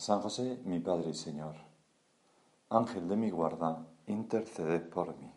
San 0.00 0.22
José, 0.22 0.56
mi 0.64 0.80
Padre 0.80 1.10
y 1.10 1.14
Señor, 1.14 1.56
Ángel 2.70 3.06
de 3.06 3.16
mi 3.16 3.28
guarda, 3.28 3.86
interceded 4.06 4.88
por 4.88 5.08
mí. 5.18 5.30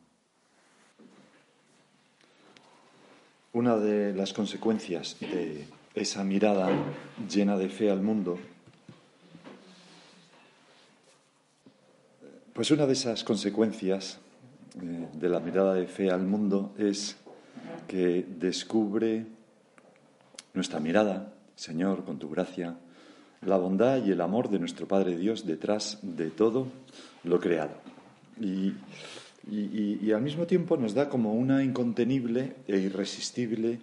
Una 3.51 3.75
de 3.75 4.13
las 4.13 4.31
consecuencias 4.31 5.17
de 5.19 5.67
esa 5.95 6.23
mirada 6.23 6.69
llena 7.29 7.57
de 7.57 7.67
fe 7.67 7.91
al 7.91 8.01
mundo, 8.01 8.39
pues 12.53 12.71
una 12.71 12.85
de 12.85 12.93
esas 12.93 13.25
consecuencias 13.25 14.19
de 14.75 15.27
la 15.27 15.41
mirada 15.41 15.73
de 15.73 15.87
fe 15.87 16.09
al 16.09 16.23
mundo 16.23 16.73
es 16.77 17.17
que 17.85 18.25
descubre 18.39 19.25
nuestra 20.53 20.79
mirada, 20.79 21.33
Señor, 21.57 22.05
con 22.05 22.17
tu 22.17 22.29
gracia, 22.29 22.77
la 23.45 23.57
bondad 23.57 24.03
y 24.03 24.11
el 24.11 24.21
amor 24.21 24.49
de 24.49 24.59
nuestro 24.59 24.87
Padre 24.87 25.17
Dios 25.17 25.45
detrás 25.45 25.99
de 26.01 26.29
todo 26.29 26.67
lo 27.23 27.39
creado. 27.39 27.75
Y, 28.39 28.73
al 30.11 30.21
mismo 30.21 30.45
tiempo 30.45 30.77
nos 30.77 30.93
da 30.93 31.09
como 31.09 31.33
una 31.33 31.63
incontenible 31.63 32.55
e 32.67 32.77
irresistible 32.77 33.79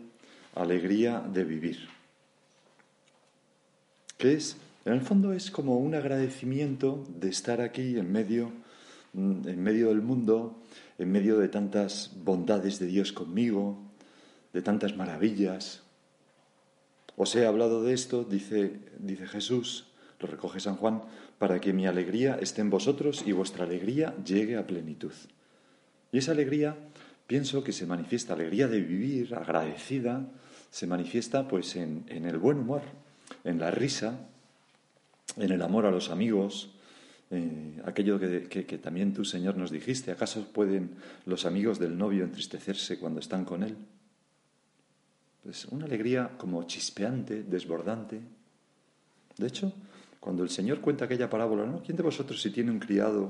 alegría 0.55 1.21
de 1.21 1.45
vivir. 1.45 1.89
Que 4.17 4.35
es, 4.35 4.57
en 4.85 4.95
el 4.95 5.01
fondo, 5.03 5.33
es 5.33 5.51
como 5.51 5.79
un 5.79 5.95
agradecimiento 5.95 7.05
de 7.09 7.29
estar 7.29 7.61
aquí 7.61 7.99
en 7.99 8.11
medio, 8.11 8.53
en 9.15 9.63
medio 9.63 9.89
del 9.89 10.03
mundo, 10.03 10.57
en 10.99 11.13
medio 11.13 11.39
de 11.39 11.49
tantas 11.49 12.13
bondades 12.25 12.79
de 12.79 12.87
Dios 12.87 13.13
conmigo, 13.13 13.79
de 14.53 14.63
tantas 14.63 14.97
maravillas, 14.97 15.83
os 17.21 17.37
he 17.37 17.45
hablado 17.45 17.85
de 17.85 17.93
esto, 17.93 18.25
dice, 18.25 18.81
Jesús, 19.29 19.93
lo 20.21 20.27
recoge 20.27 20.59
San 20.59 20.77
Juan, 20.77 21.03
para 21.37 21.61
que 21.61 21.75
mi 21.75 21.87
alegría 21.87 22.39
esté 22.41 22.63
en 22.63 22.71
vosotros 22.71 23.25
y 23.27 23.33
vuestra 23.33 23.65
alegría 23.67 24.15
llegue 24.25 24.57
a 24.57 24.67
plenitud. 24.67 25.13
Y 26.13 26.17
esa 26.17 26.33
alegría, 26.33 26.79
pienso 27.27 27.63
que 27.63 27.75
se 27.75 27.85
manifiesta, 27.85 28.33
alegría 28.33 28.69
de 28.69 28.81
vivir, 28.81 29.35
agradecida, 29.35 30.33
se 30.71 30.87
manifiesta 30.87 31.47
pues 31.47 31.77
en, 31.77 32.07
el 32.09 32.39
buen 32.39 32.61
humor, 32.61 32.81
en 33.45 33.59
la 33.59 33.71
risa, 33.71 34.27
en 35.37 35.53
el 35.53 35.61
amor 35.61 35.85
a 35.85 35.91
los 35.91 36.09
amigos, 36.09 36.71
eh, 37.31 37.83
aquello 37.85 38.19
que, 38.19 38.49
que, 38.49 38.79
también 38.79 39.13
tú, 39.13 39.27
Señor, 39.27 39.59
nos 39.59 39.71
dijiste, 39.71 40.11
¿acaso 40.11 40.51
pueden 40.55 40.93
los 41.27 41.45
amigos 41.45 41.79
del 41.79 41.99
novio 41.99 42.25
entristecerse 42.25 42.99
cuando 42.99 43.21
están 43.21 43.45
con 43.45 43.63
él? 43.63 43.77
Pues 45.51 45.65
una 45.65 45.87
alegría 45.87 46.31
como 46.39 46.63
chispeante, 46.63 47.43
desbordante. 47.43 48.21
De 49.37 49.47
hecho, 49.49 49.73
cuando 50.21 50.45
el 50.45 50.49
Señor 50.49 50.81
cuenta 50.81 51.07
aquella 51.07 51.29
parábola, 51.29 51.67
¿no? 51.67 51.83
¿Quién 51.83 51.97
de 51.97 52.05
vosotros 52.05 52.41
si 52.41 52.51
tiene 52.51 52.71
un 52.71 52.79
criado 52.79 53.29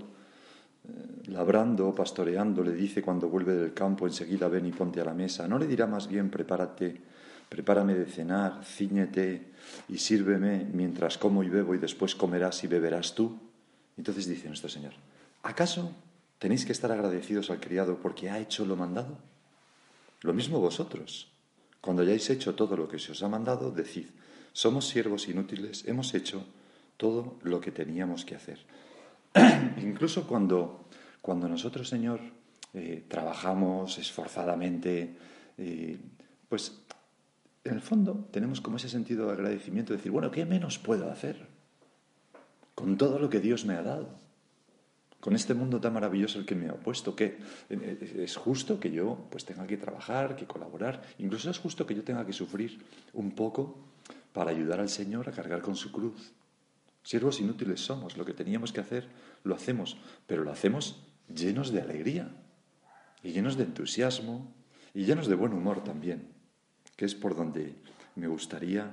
eh, 0.86 1.30
labrando, 1.30 1.94
pastoreando, 1.94 2.62
le 2.62 2.72
dice 2.72 3.00
cuando 3.00 3.30
vuelve 3.30 3.54
del 3.54 3.72
campo, 3.72 4.06
enseguida 4.06 4.48
ven 4.48 4.66
y 4.66 4.72
ponte 4.72 5.00
a 5.00 5.04
la 5.06 5.14
mesa? 5.14 5.48
¿No 5.48 5.58
le 5.58 5.66
dirá 5.66 5.86
más 5.86 6.08
bien, 6.08 6.28
prepárate, 6.28 7.00
prepárame 7.48 7.94
de 7.94 8.04
cenar, 8.04 8.66
ciñete 8.66 9.52
y 9.88 9.97
sírveme 9.97 10.69
mientras 10.70 11.16
como 11.16 11.42
y 11.42 11.48
bebo 11.48 11.75
y 11.75 11.78
después 11.78 12.14
comerás 12.14 12.62
y 12.64 12.66
beberás 12.66 13.14
tú? 13.14 13.34
Entonces 13.97 14.26
dice 14.26 14.47
nuestro 14.47 14.69
Señor, 14.69 14.92
¿acaso 15.42 15.91
tenéis 16.38 16.66
que 16.66 16.72
estar 16.72 16.92
agradecidos 16.92 17.48
al 17.48 17.60
criado 17.60 17.97
porque 17.97 18.28
ha 18.28 18.38
hecho 18.38 18.66
lo 18.66 18.76
mandado? 18.76 19.16
Lo 20.20 20.34
mismo 20.34 20.60
vosotros. 20.60 21.29
Cuando 21.80 22.02
hayáis 22.02 22.28
hecho 22.30 22.54
todo 22.54 22.76
lo 22.76 22.88
que 22.88 22.98
se 22.98 23.12
os 23.12 23.22
ha 23.22 23.28
mandado, 23.28 23.70
decid, 23.70 24.08
somos 24.52 24.88
siervos 24.88 25.28
inútiles, 25.28 25.84
hemos 25.86 26.12
hecho 26.14 26.44
todo 26.96 27.38
lo 27.42 27.60
que 27.60 27.72
teníamos 27.72 28.24
que 28.24 28.34
hacer. 28.34 28.58
Incluso 29.82 30.26
cuando, 30.26 30.84
cuando 31.22 31.48
nosotros, 31.48 31.88
Señor, 31.88 32.20
eh, 32.74 33.04
trabajamos 33.08 33.98
esforzadamente, 33.98 35.16
eh, 35.56 35.98
pues 36.48 36.82
en 37.64 37.74
el 37.74 37.80
fondo 37.80 38.28
tenemos 38.30 38.60
como 38.60 38.76
ese 38.76 38.88
sentido 38.88 39.26
de 39.26 39.32
agradecimiento, 39.32 39.92
de 39.92 39.98
decir, 39.98 40.12
bueno, 40.12 40.30
¿qué 40.30 40.44
menos 40.44 40.78
puedo 40.78 41.10
hacer 41.10 41.48
con 42.74 42.96
todo 42.96 43.19
lo 43.19 43.30
que 43.30 43.40
Dios 43.40 43.64
me 43.64 43.74
ha 43.74 43.82
dado? 43.82 44.19
Con 45.20 45.34
este 45.36 45.54
mundo 45.54 45.81
tan 45.81 45.92
maravilloso 45.92 46.38
el 46.38 46.47
que 46.47 46.54
me 46.54 46.69
ha 46.69 46.75
puesto, 46.75 47.14
que 47.14 47.38
eh, 47.69 48.22
es 48.25 48.36
justo 48.36 48.81
que 48.81 48.91
yo 48.91 49.26
pues 49.31 49.44
tenga 49.44 49.66
que 49.66 49.76
trabajar, 49.76 50.34
que 50.34 50.47
colaborar, 50.47 51.03
incluso 51.19 51.50
es 51.50 51.58
justo 51.58 51.86
que 51.86 51.94
yo 51.94 52.03
tenga 52.03 52.26
que 52.26 52.32
sufrir 52.32 52.81
un 53.12 53.32
poco 53.32 53.76
para 54.32 54.50
ayudar 54.50 54.81
al 54.81 54.88
Señor 54.88 55.28
a 55.28 55.32
cargar 55.32 55.60
con 55.60 55.76
su 55.76 55.92
cruz. 55.92 56.32
Siervos 57.03 57.41
inútiles 57.41 57.81
somos, 57.81 58.16
lo 58.16 58.25
que 58.25 58.34
teníamos 58.34 58.72
que 58.72 58.81
hacer 58.81 59.08
lo 59.44 59.54
hacemos, 59.54 59.97
pero 60.26 60.44
lo 60.44 60.53
hacemos 60.53 61.03
llenos 61.34 61.70
de 61.70 61.81
alegría 61.81 62.31
y 63.22 63.32
llenos 63.32 63.56
de 63.56 63.64
entusiasmo 63.64 64.52
y 64.94 65.04
llenos 65.04 65.26
de 65.26 65.34
buen 65.34 65.52
humor 65.52 65.84
también, 65.84 66.28
que 66.97 67.04
es 67.04 67.14
por 67.14 67.37
donde 67.37 67.75
me 68.16 68.26
gustaría 68.26 68.91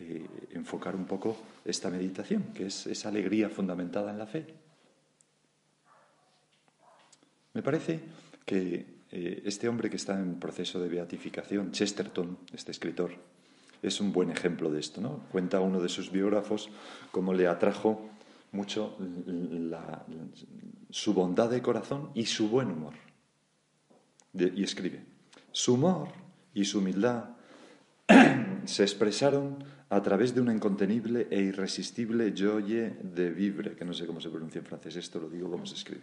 eh, 0.00 0.26
enfocar 0.52 0.96
un 0.96 1.06
poco 1.06 1.36
esta 1.64 1.90
meditación, 1.90 2.44
que 2.54 2.66
es 2.66 2.86
esa 2.86 3.08
alegría 3.08 3.48
fundamentada 3.48 4.10
en 4.10 4.18
la 4.18 4.26
fe. 4.26 4.63
Me 7.54 7.62
parece 7.62 8.00
que 8.44 8.84
eh, 9.12 9.42
este 9.46 9.68
hombre 9.68 9.88
que 9.88 9.96
está 9.96 10.18
en 10.18 10.40
proceso 10.40 10.80
de 10.80 10.88
beatificación, 10.88 11.70
Chesterton, 11.70 12.36
este 12.52 12.72
escritor, 12.72 13.12
es 13.80 14.00
un 14.00 14.12
buen 14.12 14.30
ejemplo 14.30 14.70
de 14.70 14.80
esto. 14.80 15.00
¿no? 15.00 15.20
Cuenta 15.30 15.60
uno 15.60 15.80
de 15.80 15.88
sus 15.88 16.10
biógrafos 16.10 16.68
cómo 17.12 17.32
le 17.32 17.46
atrajo 17.46 18.10
mucho 18.50 18.96
su 20.90 21.14
bondad 21.14 21.50
de 21.50 21.62
corazón 21.62 22.10
y 22.14 22.26
su 22.26 22.48
buen 22.48 22.70
humor. 22.70 22.94
y 24.32 24.62
escribe, 24.62 25.04
su 25.52 25.74
humor 25.74 26.08
y 26.54 26.64
su 26.64 26.78
humildad 26.78 27.30
se 28.64 28.82
expresaron 28.82 29.64
a 29.94 30.02
través 30.02 30.34
de 30.34 30.40
una 30.40 30.52
incontenible 30.52 31.28
e 31.30 31.40
irresistible 31.40 32.34
joie 32.36 32.98
de 33.00 33.30
vivre, 33.30 33.76
que 33.76 33.84
no 33.84 33.94
sé 33.94 34.06
cómo 34.06 34.20
se 34.20 34.28
pronuncia 34.28 34.58
en 34.58 34.64
francés, 34.66 34.96
esto 34.96 35.20
lo 35.20 35.28
digo 35.28 35.48
como 35.48 35.66
se 35.66 35.76
escribe. 35.76 36.02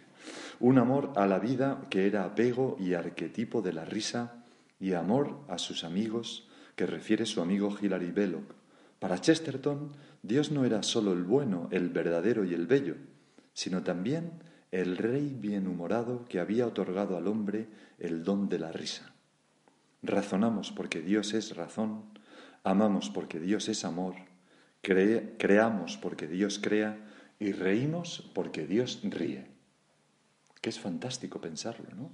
Un 0.60 0.78
amor 0.78 1.12
a 1.14 1.26
la 1.26 1.38
vida 1.38 1.86
que 1.90 2.06
era 2.06 2.24
apego 2.24 2.78
y 2.80 2.94
arquetipo 2.94 3.60
de 3.60 3.74
la 3.74 3.84
risa 3.84 4.44
y 4.80 4.94
amor 4.94 5.40
a 5.46 5.58
sus 5.58 5.84
amigos 5.84 6.48
que 6.74 6.86
refiere 6.86 7.26
su 7.26 7.42
amigo 7.42 7.76
Hilary 7.78 8.12
Belloc. 8.12 8.54
Para 8.98 9.20
Chesterton, 9.20 9.92
Dios 10.22 10.52
no 10.52 10.64
era 10.64 10.82
solo 10.82 11.12
el 11.12 11.24
bueno, 11.24 11.68
el 11.70 11.90
verdadero 11.90 12.46
y 12.46 12.54
el 12.54 12.66
bello, 12.66 12.96
sino 13.52 13.82
también 13.82 14.40
el 14.70 14.96
rey 14.96 15.36
bienhumorado 15.38 16.24
que 16.30 16.40
había 16.40 16.66
otorgado 16.66 17.18
al 17.18 17.28
hombre 17.28 17.68
el 17.98 18.24
don 18.24 18.48
de 18.48 18.58
la 18.58 18.72
risa. 18.72 19.12
Razonamos 20.02 20.72
porque 20.72 21.02
Dios 21.02 21.34
es 21.34 21.54
razón, 21.54 22.11
Amamos 22.64 23.10
porque 23.10 23.40
Dios 23.40 23.68
es 23.68 23.84
amor, 23.84 24.14
creamos 24.82 25.96
porque 25.96 26.28
Dios 26.28 26.60
crea 26.62 26.96
y 27.38 27.52
reímos 27.52 28.30
porque 28.34 28.66
Dios 28.66 29.00
ríe. 29.02 29.50
Que 30.60 30.70
es 30.70 30.78
fantástico 30.78 31.40
pensarlo, 31.40 31.88
¿no? 31.96 32.10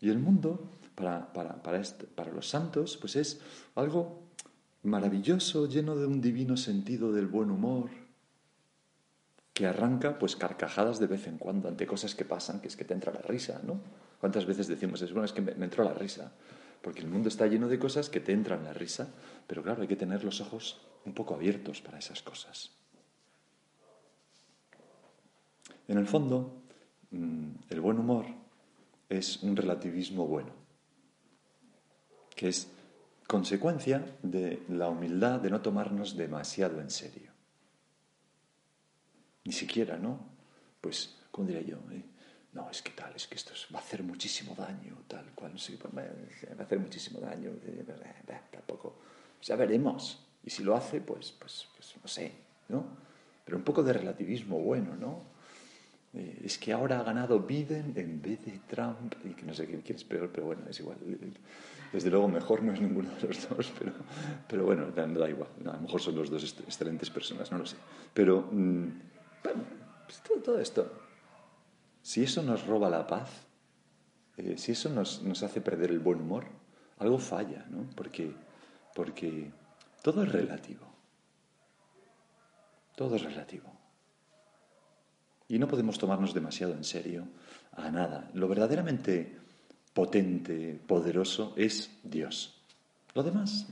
Y 0.00 0.10
el 0.10 0.18
mundo, 0.18 0.78
para, 0.94 1.32
para, 1.32 1.62
para, 1.62 1.82
para 2.14 2.32
los 2.32 2.48
santos, 2.48 2.96
pues 2.96 3.14
es 3.16 3.40
algo 3.76 4.30
maravilloso, 4.82 5.68
lleno 5.68 5.94
de 5.94 6.06
un 6.06 6.20
divino 6.20 6.56
sentido 6.56 7.12
del 7.12 7.28
buen 7.28 7.50
humor, 7.50 7.90
que 9.52 9.66
arranca 9.66 10.18
pues 10.18 10.36
carcajadas 10.36 10.98
de 10.98 11.06
vez 11.06 11.26
en 11.26 11.36
cuando 11.36 11.68
ante 11.68 11.86
cosas 11.86 12.14
que 12.14 12.24
pasan, 12.24 12.60
que 12.60 12.68
es 12.68 12.76
que 12.76 12.84
te 12.84 12.94
entra 12.94 13.12
la 13.12 13.20
risa, 13.20 13.60
¿no? 13.62 13.80
¿Cuántas 14.18 14.46
veces 14.46 14.68
decimos, 14.68 15.02
es 15.02 15.12
bueno, 15.12 15.26
es 15.26 15.32
que 15.32 15.42
me, 15.42 15.54
me 15.54 15.66
entró 15.66 15.84
la 15.84 15.94
risa? 15.94 16.32
Porque 16.82 17.00
el 17.00 17.08
mundo 17.08 17.28
está 17.28 17.46
lleno 17.46 17.68
de 17.68 17.78
cosas 17.78 18.08
que 18.08 18.20
te 18.20 18.32
entran 18.32 18.64
la 18.64 18.72
risa, 18.72 19.08
pero 19.46 19.62
claro, 19.62 19.82
hay 19.82 19.88
que 19.88 19.96
tener 19.96 20.24
los 20.24 20.40
ojos 20.40 20.80
un 21.04 21.14
poco 21.14 21.34
abiertos 21.34 21.80
para 21.80 21.98
esas 21.98 22.22
cosas. 22.22 22.70
En 25.88 25.98
el 25.98 26.06
fondo, 26.06 26.62
mm, 27.10 27.50
el 27.68 27.80
buen 27.80 27.98
humor 27.98 28.26
es 29.08 29.42
un 29.42 29.56
relativismo 29.56 30.26
bueno, 30.26 30.52
que 32.34 32.48
es 32.48 32.68
consecuencia 33.26 34.16
de 34.22 34.62
la 34.68 34.88
humildad 34.88 35.40
de 35.40 35.50
no 35.50 35.60
tomarnos 35.60 36.16
demasiado 36.16 36.80
en 36.80 36.90
serio. 36.90 37.32
Ni 39.44 39.52
siquiera, 39.52 39.98
¿no? 39.98 40.20
Pues, 40.80 41.16
¿cómo 41.30 41.48
diría 41.48 41.62
yo? 41.62 41.78
No, 42.52 42.68
es 42.68 42.82
que 42.82 42.90
tal, 42.90 43.14
es 43.14 43.26
que 43.28 43.36
esto 43.36 43.52
va 43.72 43.78
a 43.78 43.82
hacer 43.82 44.02
muchísimo 44.02 44.54
daño, 44.56 44.96
tal 45.06 45.26
cual, 45.34 45.58
sí, 45.58 45.78
pues, 45.80 45.94
va 45.94 46.02
a 46.58 46.64
hacer 46.64 46.78
muchísimo 46.80 47.20
daño, 47.20 47.52
tampoco, 48.50 48.96
ya 49.42 49.54
veremos. 49.56 50.26
Y 50.42 50.50
si 50.50 50.64
lo 50.64 50.74
hace, 50.74 51.00
pues, 51.00 51.32
pues, 51.32 51.68
pues 51.76 51.94
no 52.02 52.08
sé, 52.08 52.32
¿no? 52.68 52.84
Pero 53.44 53.56
un 53.56 53.62
poco 53.62 53.82
de 53.82 53.92
relativismo 53.92 54.58
bueno, 54.58 54.96
¿no? 54.96 55.22
Eh, 56.12 56.42
es 56.44 56.58
que 56.58 56.72
ahora 56.72 56.98
ha 56.98 57.02
ganado 57.04 57.38
Biden 57.38 57.92
en 57.94 58.20
vez 58.20 58.44
de 58.44 58.58
Trump, 58.66 59.14
y 59.24 59.30
que 59.30 59.44
no 59.44 59.54
sé 59.54 59.66
quién 59.66 59.96
es 59.96 60.04
peor, 60.04 60.30
pero 60.32 60.46
bueno, 60.46 60.62
es 60.68 60.80
igual. 60.80 60.96
Desde 61.92 62.10
luego, 62.10 62.28
mejor 62.28 62.62
no 62.62 62.72
es 62.72 62.80
ninguno 62.80 63.10
de 63.14 63.28
los 63.28 63.48
dos, 63.48 63.72
pero, 63.78 63.92
pero 64.48 64.64
bueno, 64.64 64.90
da 64.90 65.28
igual. 65.28 65.48
a 65.66 65.72
lo 65.72 65.80
mejor 65.80 66.00
son 66.00 66.16
los 66.16 66.30
dos 66.30 66.42
excelentes 66.66 67.10
personas, 67.10 67.50
no 67.52 67.58
lo 67.58 67.66
sé. 67.66 67.76
Pero, 68.12 68.48
mm, 68.50 68.88
bueno, 69.44 69.62
pues 70.06 70.42
todo, 70.42 70.58
esto, 70.58 70.90
si 72.02 72.22
eso 72.22 72.42
nos 72.42 72.66
roba 72.66 72.88
la 72.88 73.06
paz, 73.06 73.30
eh, 74.36 74.56
si 74.56 74.72
eso 74.72 74.88
nos, 74.88 75.22
hace 75.42 75.60
perder 75.60 75.90
el 75.90 75.98
buen 75.98 76.20
humor, 76.20 76.46
algo 76.98 77.18
falla, 77.18 77.66
¿no? 77.70 77.88
Porque, 77.94 78.32
porque 78.94 79.50
todo 80.02 80.22
es 80.22 80.32
relativo. 80.32 80.86
Todo 82.96 83.16
es 83.16 83.22
relativo. 83.22 83.72
Y 85.48 85.58
no 85.58 85.66
podemos 85.66 85.98
tomarnos 85.98 86.34
demasiado 86.34 86.74
en 86.74 86.84
serio 86.84 87.26
a 87.72 87.90
nada. 87.90 88.30
Lo 88.34 88.46
verdaderamente 88.48 89.38
potente, 89.92 90.80
poderoso, 90.86 91.54
es 91.56 91.90
Dios. 92.04 92.62
Lo 93.14 93.22
demás, 93.22 93.66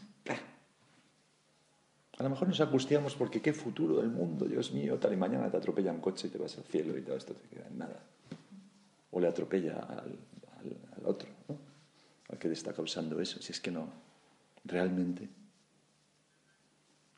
a 2.19 2.25
lo 2.25 2.31
mejor 2.31 2.49
nos 2.49 2.61
angustiamos 2.61 3.15
porque 3.15 3.41
qué 3.41 3.53
futuro 3.53 3.99
del 3.99 4.11
mundo, 4.11 4.45
Dios 4.45 4.73
mío, 4.73 4.99
tal 4.99 5.13
y 5.13 5.17
mañana 5.17 5.49
te 5.49 5.57
atropella 5.57 5.93
un 5.93 6.01
coche 6.01 6.27
y 6.27 6.31
te 6.31 6.39
vas 6.39 6.59
al 6.59 6.65
cielo 6.65 6.99
y 6.99 7.03
todo 7.03 7.17
esto 7.17 7.33
te 7.33 7.47
queda 7.49 7.69
en 7.69 7.79
nada. 7.79 8.03
O 9.11 9.21
le 9.21 9.29
atropella 9.29 9.79
al, 9.79 10.19
otro, 11.05 11.29
¿no? 11.49 11.59
al 12.29 12.39
que 12.39 12.49
te 12.49 12.55
está 12.55 12.73
causando 12.73 13.21
eso. 13.21 13.41
Si 13.41 13.53
es 13.53 13.61
que 13.61 13.71
no, 13.71 13.89
realmente, 14.65 15.29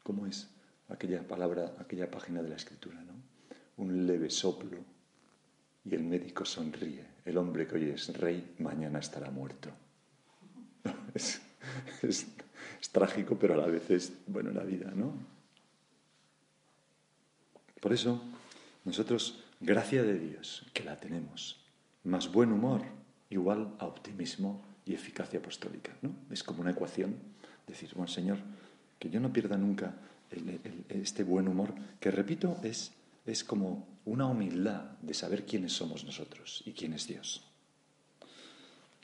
¿cómo 0.02 0.26
es 0.26 0.48
aquella 0.88 1.26
palabra, 1.26 1.74
aquella 1.78 2.10
página 2.10 2.42
de 2.42 2.48
la 2.48 2.56
escritura? 2.56 3.00
¿no? 3.02 3.14
Un 3.78 4.06
leve 4.06 4.30
soplo 4.30 4.78
y 5.84 5.94
el 5.94 6.04
médico 6.04 6.44
sonríe. 6.44 7.04
El 7.24 7.36
hombre 7.36 7.66
que 7.66 7.74
hoy 7.76 7.90
es 7.90 8.16
rey, 8.16 8.54
mañana 8.58 8.98
estará 8.98 9.30
muerto. 9.30 9.70
Es, 12.02 12.26
trágico, 12.92 13.38
pero 13.38 13.54
a 13.54 13.56
la 13.58 13.66
vez 13.66 13.90
es, 13.90 14.12
bueno, 14.26 14.50
la 14.50 14.64
vida, 14.64 14.90
¿no? 14.94 15.12
Por 17.80 17.92
eso, 17.92 18.22
nosotros, 18.84 19.44
gracia 19.60 20.02
de 20.02 20.18
Dios, 20.18 20.66
que 20.72 20.82
la 20.82 20.96
tenemos, 20.98 21.60
más 22.04 22.32
buen 22.32 22.52
humor, 22.52 22.82
igual 23.28 23.74
a 23.78 23.86
optimismo 23.86 24.62
y 24.86 24.94
eficacia 24.94 25.38
apostólica, 25.38 25.92
¿no? 26.02 26.10
Es 26.30 26.42
como 26.42 26.60
una 26.62 26.70
ecuación, 26.70 27.16
decir, 27.66 27.90
bueno, 27.94 28.08
Señor, 28.08 28.38
que 28.98 29.10
yo 29.10 29.20
no 29.20 29.32
pierda 29.32 29.56
nunca 29.56 29.94
este 30.88 31.24
buen 31.24 31.48
humor, 31.48 31.74
que 31.98 32.10
repito, 32.10 32.56
es 32.62 32.92
es 33.26 33.44
como 33.44 33.86
una 34.04 34.26
humildad 34.26 34.82
de 35.02 35.14
saber 35.14 35.44
quiénes 35.44 35.72
somos 35.72 36.04
nosotros 36.04 36.62
y 36.66 36.72
quién 36.72 36.94
es 36.94 37.06
Dios. 37.06 37.42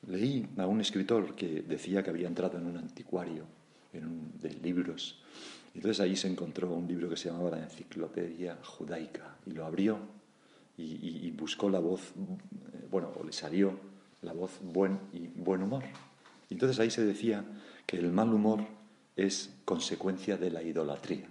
Leí 0.08 0.48
a 0.56 0.66
un 0.66 0.80
escritor 0.80 1.34
que 1.34 1.62
decía 1.62 2.02
que 2.02 2.10
había 2.10 2.28
entrado 2.28 2.58
en 2.58 2.66
un 2.66 2.76
anticuario 2.76 3.44
de 3.92 4.50
libros. 4.62 5.18
Y 5.74 5.78
entonces 5.78 6.00
ahí 6.00 6.16
se 6.16 6.28
encontró 6.28 6.72
un 6.72 6.86
libro 6.86 7.08
que 7.08 7.16
se 7.16 7.30
llamaba 7.30 7.50
la 7.50 7.62
Enciclopedia 7.62 8.58
Judaica 8.62 9.36
y 9.46 9.50
lo 9.52 9.64
abrió 9.64 9.98
y, 10.76 11.30
buscó 11.30 11.70
la 11.70 11.78
voz, 11.78 12.12
bueno, 12.90 13.12
o 13.18 13.24
le 13.24 13.32
salió 13.32 13.78
la 14.22 14.32
voz 14.32 14.58
buen 14.62 14.98
y 15.12 15.28
buen 15.28 15.62
humor. 15.62 15.84
Y 16.48 16.54
entonces 16.54 16.78
ahí 16.80 16.90
se 16.90 17.04
decía 17.04 17.44
que 17.86 17.98
el 17.98 18.12
mal 18.12 18.32
humor 18.32 18.64
es 19.16 19.54
consecuencia 19.64 20.36
de 20.36 20.50
la 20.50 20.62
idolatría 20.62 21.28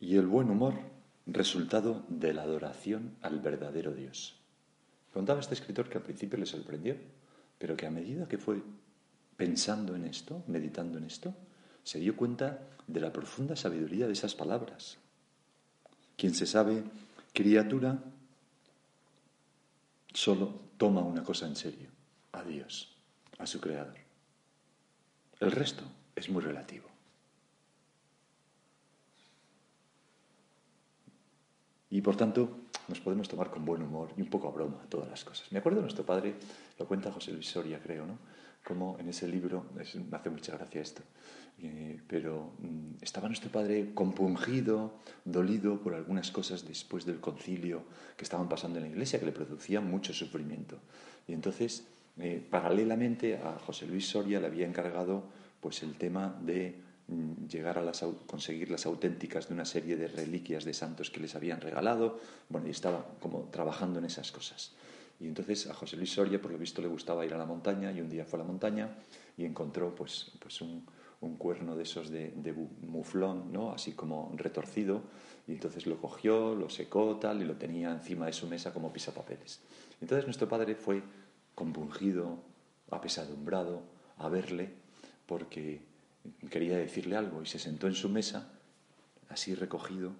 y 0.00 0.16
el 0.16 0.26
buen 0.26 0.50
humor 0.50 0.74
resultado 1.26 2.04
de 2.08 2.32
la 2.32 2.42
adoración 2.42 3.16
al 3.22 3.40
verdadero 3.40 3.92
Dios. 3.92 4.36
Contaba 5.12 5.40
este 5.40 5.54
escritor 5.54 5.88
que 5.88 5.98
al 5.98 6.04
principio 6.04 6.38
le 6.38 6.46
sorprendió, 6.46 6.96
pero 7.58 7.76
que 7.76 7.86
a 7.86 7.90
medida 7.90 8.28
que 8.28 8.38
fue 8.38 8.62
pensando 9.36 9.96
en 9.96 10.04
esto, 10.04 10.42
meditando 10.46 10.98
en 10.98 11.04
esto, 11.04 11.34
se 11.82 11.98
dio 11.98 12.16
cuenta 12.16 12.68
de 12.86 13.00
la 13.00 13.12
profunda 13.12 13.56
sabiduría 13.56 14.06
de 14.06 14.12
esas 14.12 14.34
palabras. 14.34 14.98
Quien 16.16 16.34
se 16.34 16.46
sabe 16.46 16.82
criatura 17.36 18.02
solo 20.10 20.70
toma 20.78 21.02
una 21.02 21.22
cosa 21.22 21.46
en 21.46 21.54
serio, 21.54 21.90
a 22.32 22.42
Dios, 22.42 22.96
a 23.36 23.46
su 23.46 23.60
Creador. 23.60 23.98
El 25.38 25.52
resto 25.52 25.84
es 26.14 26.30
muy 26.30 26.42
relativo. 26.42 26.88
Y 31.90 32.00
por 32.00 32.16
tanto, 32.16 32.56
nos 32.88 33.00
podemos 33.00 33.28
tomar 33.28 33.50
con 33.50 33.66
buen 33.66 33.82
humor 33.82 34.14
y 34.16 34.22
un 34.22 34.30
poco 34.30 34.48
a 34.48 34.52
broma 34.52 34.86
todas 34.88 35.10
las 35.10 35.22
cosas. 35.22 35.52
Me 35.52 35.58
acuerdo 35.58 35.80
de 35.80 35.82
nuestro 35.82 36.06
padre, 36.06 36.36
lo 36.78 36.88
cuenta 36.88 37.12
José 37.12 37.32
Luis 37.32 37.50
Soria, 37.50 37.82
creo, 37.82 38.06
¿no? 38.06 38.18
Como 38.64 38.98
en 38.98 39.10
ese 39.10 39.28
libro, 39.28 39.66
me 39.74 39.82
hace 39.82 40.30
mucha 40.30 40.56
gracia 40.56 40.80
esto, 40.80 41.02
eh, 41.62 42.00
pero 42.06 42.52
mm, 42.58 43.02
estaba 43.02 43.28
nuestro 43.28 43.50
padre 43.50 43.92
compungido, 43.94 44.94
dolido 45.24 45.80
por 45.80 45.94
algunas 45.94 46.30
cosas 46.30 46.66
después 46.66 47.04
del 47.06 47.20
concilio 47.20 47.84
que 48.16 48.24
estaban 48.24 48.48
pasando 48.48 48.78
en 48.78 48.84
la 48.84 48.90
iglesia, 48.90 49.18
que 49.18 49.26
le 49.26 49.32
producían 49.32 49.90
mucho 49.90 50.12
sufrimiento. 50.12 50.78
Y 51.26 51.32
entonces, 51.32 51.86
eh, 52.18 52.44
paralelamente 52.50 53.36
a 53.36 53.58
José 53.58 53.86
Luis 53.86 54.06
Soria 54.06 54.40
le 54.40 54.46
había 54.46 54.66
encargado 54.66 55.24
pues 55.60 55.82
el 55.82 55.94
tema 55.94 56.38
de 56.42 56.86
Mm, 57.08 57.46
llegar 57.46 57.78
a 57.78 57.82
las, 57.82 58.04
conseguir 58.26 58.68
las 58.68 58.84
auténticas 58.84 59.46
de 59.46 59.54
una 59.54 59.64
serie 59.64 59.96
de 59.96 60.08
reliquias 60.08 60.64
de 60.64 60.74
santos 60.74 61.10
que 61.10 61.20
les 61.20 61.36
habían 61.36 61.60
regalado. 61.60 62.18
Bueno, 62.48 62.66
y 62.66 62.70
estaba 62.70 63.06
como 63.20 63.48
trabajando 63.52 64.00
en 64.00 64.06
esas 64.06 64.32
cosas. 64.32 64.72
Y 65.20 65.28
entonces 65.28 65.68
a 65.68 65.74
José 65.74 65.96
Luis 65.96 66.12
Soria, 66.12 66.42
por 66.42 66.50
lo 66.50 66.58
visto, 66.58 66.82
le 66.82 66.88
gustaba 66.88 67.24
ir 67.24 67.32
a 67.32 67.38
la 67.38 67.46
montaña 67.46 67.92
y 67.92 68.00
un 68.00 68.10
día 68.10 68.24
fue 68.24 68.38
a 68.38 68.42
la 68.42 68.48
montaña 68.48 68.90
y 69.36 69.44
encontró 69.44 69.94
pues, 69.94 70.32
pues 70.40 70.60
un, 70.60 70.84
un 71.20 71.36
cuerno 71.36 71.76
de 71.76 71.82
esos 71.82 72.10
de, 72.10 72.30
de, 72.30 72.52
muflón, 72.52 73.52
¿no? 73.52 73.72
así 73.72 73.92
como 73.92 74.32
retorcido, 74.36 75.02
y 75.46 75.52
entonces 75.52 75.86
lo 75.86 76.00
cogió, 76.00 76.54
lo 76.54 76.68
secó 76.68 77.16
tal 77.16 77.42
y 77.42 77.44
lo 77.44 77.56
tenía 77.56 77.90
encima 77.90 78.26
de 78.26 78.32
su 78.32 78.46
mesa 78.46 78.72
como 78.72 78.92
pisapapeles. 78.92 79.60
Entonces 80.00 80.26
nuestro 80.26 80.48
padre 80.48 80.74
fue 80.74 81.02
compungido, 81.54 82.38
apesadumbrado 82.90 83.82
a 84.18 84.28
verle 84.28 84.70
porque 85.26 85.80
quería 86.50 86.78
decirle 86.78 87.16
algo 87.16 87.42
y 87.42 87.46
se 87.46 87.58
sentó 87.58 87.86
en 87.86 87.94
su 87.94 88.08
mesa, 88.08 88.50
así 89.28 89.54
recogido, 89.54 90.12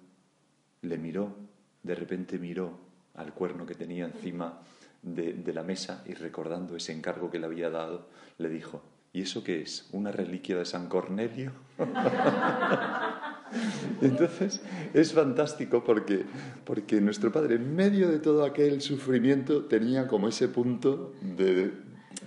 le 0.81 0.97
miró, 0.97 1.35
de 1.83 1.95
repente 1.95 2.37
miró 2.37 2.77
al 3.15 3.33
cuerno 3.33 3.65
que 3.65 3.75
tenía 3.75 4.05
encima 4.05 4.61
de, 5.01 5.53
la 5.53 5.63
mesa 5.63 6.03
y 6.05 6.13
recordando 6.13 6.75
ese 6.75 6.93
encargo 6.93 7.31
que 7.31 7.39
le 7.39 7.45
había 7.45 7.69
dado, 7.69 8.07
le 8.37 8.49
dijo, 8.49 8.81
¿y 9.17 9.21
eso 9.21 9.43
qué 9.43 9.61
es? 9.61 9.87
¿Una 9.93 10.11
reliquia 10.11 10.57
de 10.57 10.65
San 10.65 10.87
Cornelio? 10.87 11.51
Entonces 14.01 14.61
es 14.93 15.11
fantástico 15.11 15.83
porque, 15.83 16.23
porque 16.63 17.01
nuestro 17.01 17.31
padre, 17.31 17.55
en 17.55 17.75
medio 17.75 18.09
de 18.09 18.19
todo 18.19 18.45
aquel 18.45 18.79
sufrimiento, 18.79 19.65
tenía 19.65 20.07
como 20.07 20.27
ese 20.27 20.49
punto 20.49 21.15
de, 21.19 21.73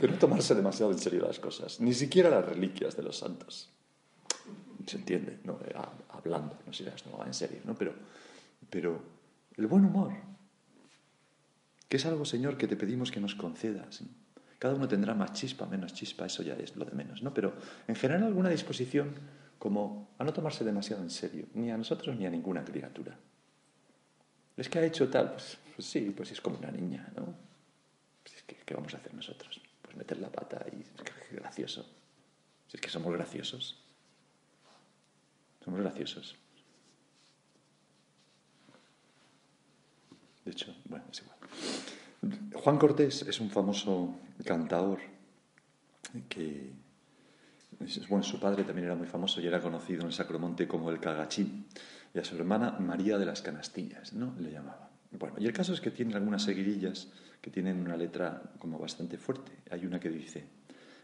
no 0.01 0.19
tomarse 0.19 0.57
demasiado 0.57 0.91
en 0.91 0.99
serio 0.99 1.25
las 1.25 1.39
cosas, 1.39 1.81
ni 1.81 1.95
siquiera 1.95 2.29
las 2.29 2.45
reliquias 2.45 2.97
de 2.97 3.05
los 3.05 3.19
santos. 3.19 3.71
Se 4.85 4.97
entiende, 4.97 5.39
¿no? 5.45 5.61
Eh, 5.65 5.73
hablando, 6.09 6.59
no 6.67 6.73
sé, 6.73 6.85
no 6.85 7.25
en 7.25 7.35
serio, 7.35 7.61
¿no? 7.67 7.77
Pero, 7.77 7.95
pero 8.69 9.01
el 9.57 9.69
buen 9.69 9.85
humor, 9.85 10.11
que 11.89 11.99
es 11.99 12.05
algo, 12.05 12.25
Señor, 12.25 12.57
que 12.57 12.67
te 12.67 12.75
pedimos 12.75 13.13
que 13.13 13.21
nos 13.21 13.37
concedas. 13.37 14.03
Cada 14.61 14.75
uno 14.75 14.87
tendrá 14.87 15.15
más 15.15 15.33
chispa, 15.33 15.65
menos 15.65 15.95
chispa, 15.95 16.27
eso 16.27 16.43
ya 16.43 16.53
es 16.55 16.77
lo 16.77 16.85
de 16.85 16.93
menos, 16.93 17.23
¿no? 17.23 17.33
Pero 17.33 17.55
en 17.89 17.97
general 17.97 18.25
alguna 18.25 18.51
disposición 18.51 19.15
como 19.59 20.11
a 20.19 20.25
no 20.25 20.35
tomarse 20.35 20.65
demasiado 20.65 21.03
en 21.03 21.09
serio, 21.09 21.47
ni 21.55 21.71
a 21.71 21.79
nosotros 21.79 22.15
ni 22.15 22.27
a 22.27 22.31
ninguna 22.31 22.63
criatura. 22.63 23.17
Es 24.59 24.69
que 24.69 24.79
ha 24.79 24.85
hecho 24.85 25.09
tal, 25.09 25.33
pues, 25.33 25.57
pues 25.75 25.89
sí, 25.89 26.13
pues 26.15 26.31
es 26.33 26.43
como 26.43 26.59
una 26.59 26.71
niña, 26.71 27.11
¿no? 27.17 27.35
Pues 28.23 28.45
¿Qué 28.67 28.75
vamos 28.75 28.93
a 28.93 28.99
hacer 28.99 29.15
nosotros? 29.15 29.59
Pues 29.81 29.97
meter 29.97 30.19
la 30.19 30.31
pata 30.31 30.67
y 30.71 30.83
es 30.83 31.33
gracioso. 31.33 31.87
Si 32.69 32.77
es 32.77 32.81
que 32.83 32.91
somos 32.91 33.15
graciosos. 33.15 33.83
Somos 35.65 35.81
graciosos. 35.81 36.37
De 40.45 40.51
hecho, 40.51 40.75
bueno, 40.85 41.07
es 41.11 41.23
igual. 41.23 42.50
Juan 42.63 42.77
Cortés 42.77 43.23
es 43.23 43.41
un 43.41 43.49
famoso 43.49 44.17
cantador 44.45 44.99
que, 46.29 46.73
bueno, 48.11 48.23
su 48.23 48.39
padre 48.39 48.65
también 48.65 48.85
era 48.87 48.95
muy 48.95 49.07
famoso 49.07 49.41
y 49.41 49.47
era 49.47 49.63
conocido 49.63 50.03
en 50.03 50.09
el 50.09 50.13
Sacromonte 50.13 50.69
como 50.69 50.91
el 50.91 51.01
Cagachín. 51.01 51.67
y 52.13 52.19
a 52.19 52.25
su 52.25 52.37
hermana 52.37 52.73
María 52.79 53.17
de 53.17 53.25
las 53.25 53.41
Canastillas, 53.41 54.13
¿no? 54.13 54.35
Le 54.39 54.51
llamaba. 54.51 54.91
Bueno, 55.13 55.37
y 55.39 55.47
el 55.47 55.55
caso 55.55 55.73
es 55.73 55.81
que 55.81 55.91
tiene 55.91 56.15
algunas 56.15 56.43
seguidillas 56.43 57.09
que 57.41 57.51
tienen 57.51 57.81
una 57.81 57.97
letra 57.97 58.43
como 58.59 58.79
bastante 58.79 59.17
fuerte. 59.17 59.53
Hay 59.71 59.87
una 59.87 59.99
que 59.99 60.11
dice, 60.11 60.45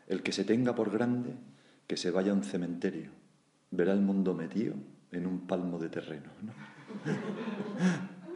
el 0.08 0.22
que 0.22 0.32
se 0.32 0.44
tenga 0.44 0.74
por 0.74 0.90
grande, 0.90 1.34
que 1.86 1.96
se 1.96 2.10
vaya 2.10 2.32
a 2.32 2.34
un 2.34 2.44
cementerio, 2.44 3.10
verá 3.70 3.94
el 3.94 4.02
mundo 4.02 4.34
metido 4.34 4.74
en 5.10 5.26
un 5.26 5.46
palmo 5.46 5.78
de 5.78 5.88
terreno. 5.88 6.30
¿no? 6.42 6.52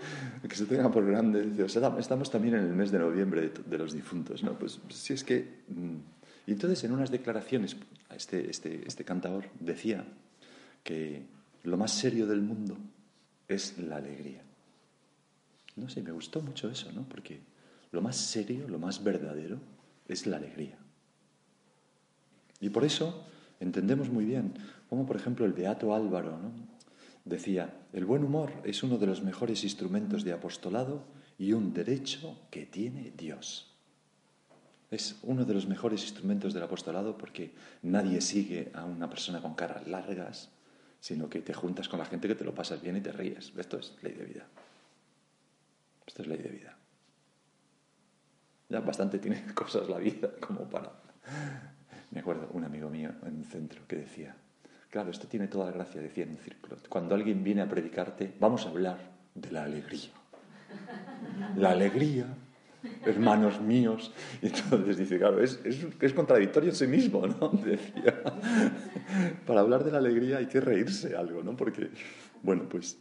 que 0.49 0.57
se 0.57 0.67
tenga 0.67 0.91
por 0.91 1.07
grande, 1.07 1.63
o 1.63 1.69
sea, 1.69 1.97
estamos 1.99 2.31
también 2.31 2.55
en 2.55 2.65
el 2.65 2.75
mes 2.75 2.91
de 2.91 2.99
noviembre 2.99 3.53
de, 3.67 3.79
los 3.79 3.93
difuntos, 3.93 4.43
¿no? 4.43 4.59
Pues 4.59 4.81
si 4.89 5.13
es 5.13 5.25
que... 5.25 5.63
Mm, 5.69 5.97
y 6.47 6.53
entonces 6.53 6.83
en 6.85 6.93
unas 6.93 7.11
declaraciones, 7.11 7.77
este, 8.15 8.51
este, 8.51 8.83
este 8.87 9.05
cantador 9.05 9.45
decía 9.61 10.05
que 10.83 11.27
lo 11.63 11.77
más 11.77 11.93
serio 11.93 12.27
del 12.27 12.41
mundo 12.41 12.77
es 13.47 13.79
la 13.79 13.97
alegría. 13.97 14.43
No 15.77 15.89
sé, 15.89 16.03
me 16.03 16.13
gustó 16.13 16.41
mucho 16.41 16.71
eso, 16.71 16.91
¿no? 16.93 17.03
Porque 17.09 17.41
lo 17.93 18.03
más 18.03 18.17
serio, 18.17 18.69
lo 18.69 18.79
más 18.79 19.03
verdadero 19.05 19.59
es 20.09 20.27
la 20.27 20.37
alegría. 20.37 20.79
Y 22.61 22.71
por 22.71 22.85
eso 22.85 23.27
entendemos 23.61 24.11
muy 24.11 24.25
bien 24.25 24.55
como, 24.89 25.07
por 25.07 25.17
ejemplo, 25.17 25.47
el 25.47 25.53
Beato 25.53 25.95
Álvaro 25.95 26.39
¿no? 26.39 26.53
Decía, 27.25 27.73
el 27.93 28.05
buen 28.05 28.25
humor 28.25 28.53
es 28.65 28.83
uno 28.83 28.99
de 28.99 29.07
los 29.07 29.23
mejores 29.23 29.65
instrumentos 29.65 30.25
de 30.25 30.33
apostolado 30.33 31.05
y 31.39 31.53
un 31.53 31.73
derecho 31.73 32.39
que 32.51 32.67
tiene 32.67 33.13
Dios. 33.17 33.71
Es 34.91 35.19
uno 35.23 35.45
de 35.45 35.55
los 35.55 35.67
mejores 35.67 36.03
instrumentos 36.03 36.53
del 36.53 36.65
apostolado 36.65 37.17
porque 37.17 37.55
nadie 37.83 38.21
sigue 38.21 38.71
a 38.75 38.85
una 38.85 39.09
persona 39.09 39.41
con 39.41 39.55
caras 39.55 39.87
largas, 39.87 40.51
sino 41.01 41.31
que 41.31 41.41
te 41.41 41.55
juntas 41.55 41.89
con 41.89 41.99
la 41.99 42.05
gente 42.05 42.29
que 42.29 42.35
te 42.35 42.45
lo 42.45 42.55
pasas 42.55 42.83
bien 42.83 42.97
y 42.97 43.01
te 43.01 43.13
ríes. 43.13 43.53
Esto 43.57 43.79
es 43.79 43.95
ley 44.03 44.13
de 44.13 44.25
vida. 44.25 44.47
Esto 46.07 46.23
es 46.23 46.29
ley 46.29 46.39
de 46.39 46.49
vida. 46.49 46.77
Ya 48.69 48.81
bastante 48.81 49.19
tiene 49.19 49.45
cosas 49.55 49.89
la 49.89 49.99
vida 49.99 50.31
como 50.41 50.69
para... 50.69 50.93
Me 52.11 52.21
acuerdo 52.21 52.49
un 52.53 52.65
amigo 52.65 52.91
mío 52.91 53.13
en 53.25 53.37
un 53.37 53.45
centro 53.45 53.87
que 53.87 53.97
decía, 53.97 54.37
claro, 54.91 55.11
esto 55.11 55.27
tiene 55.27 55.49
toda 55.49 55.67
la 55.67 55.73
gracia, 55.73 56.01
decía 56.01 56.25
en 56.25 56.31
un 56.31 56.39
círculo. 56.39 56.77
Cuando 56.89 57.15
alguien 57.15 57.43
viene 57.43 57.63
a 57.63 57.69
predicarte, 57.69 58.33
vamos 58.39 58.67
a 58.67 58.71
hablar 58.71 58.99
de 59.35 59.51
la 59.51 59.65
alegría. 59.65 60.11
La 61.57 61.71
alegría 61.71 62.27
hermanos 63.05 63.61
míos. 63.61 64.13
Y 64.43 64.47
entonces 64.47 64.97
dice, 64.97 65.19
claro, 65.19 65.43
es, 65.43 65.61
es, 65.65 66.13
contradictorio 66.13 66.71
en 66.71 66.77
sí 66.77 66.87
mismo, 66.87 67.27
¿no? 67.27 67.49
Decía, 67.65 68.23
para 69.47 69.61
hablar 69.61 69.85
de 69.85 69.93
la 69.93 69.99
alegría 69.99 70.39
hay 70.39 70.47
que 70.47 70.61
reírse 70.61 71.17
algo, 71.17 71.43
¿no? 71.43 71.57
Porque, 71.57 71.91
bueno, 72.43 72.69
pues, 72.69 72.99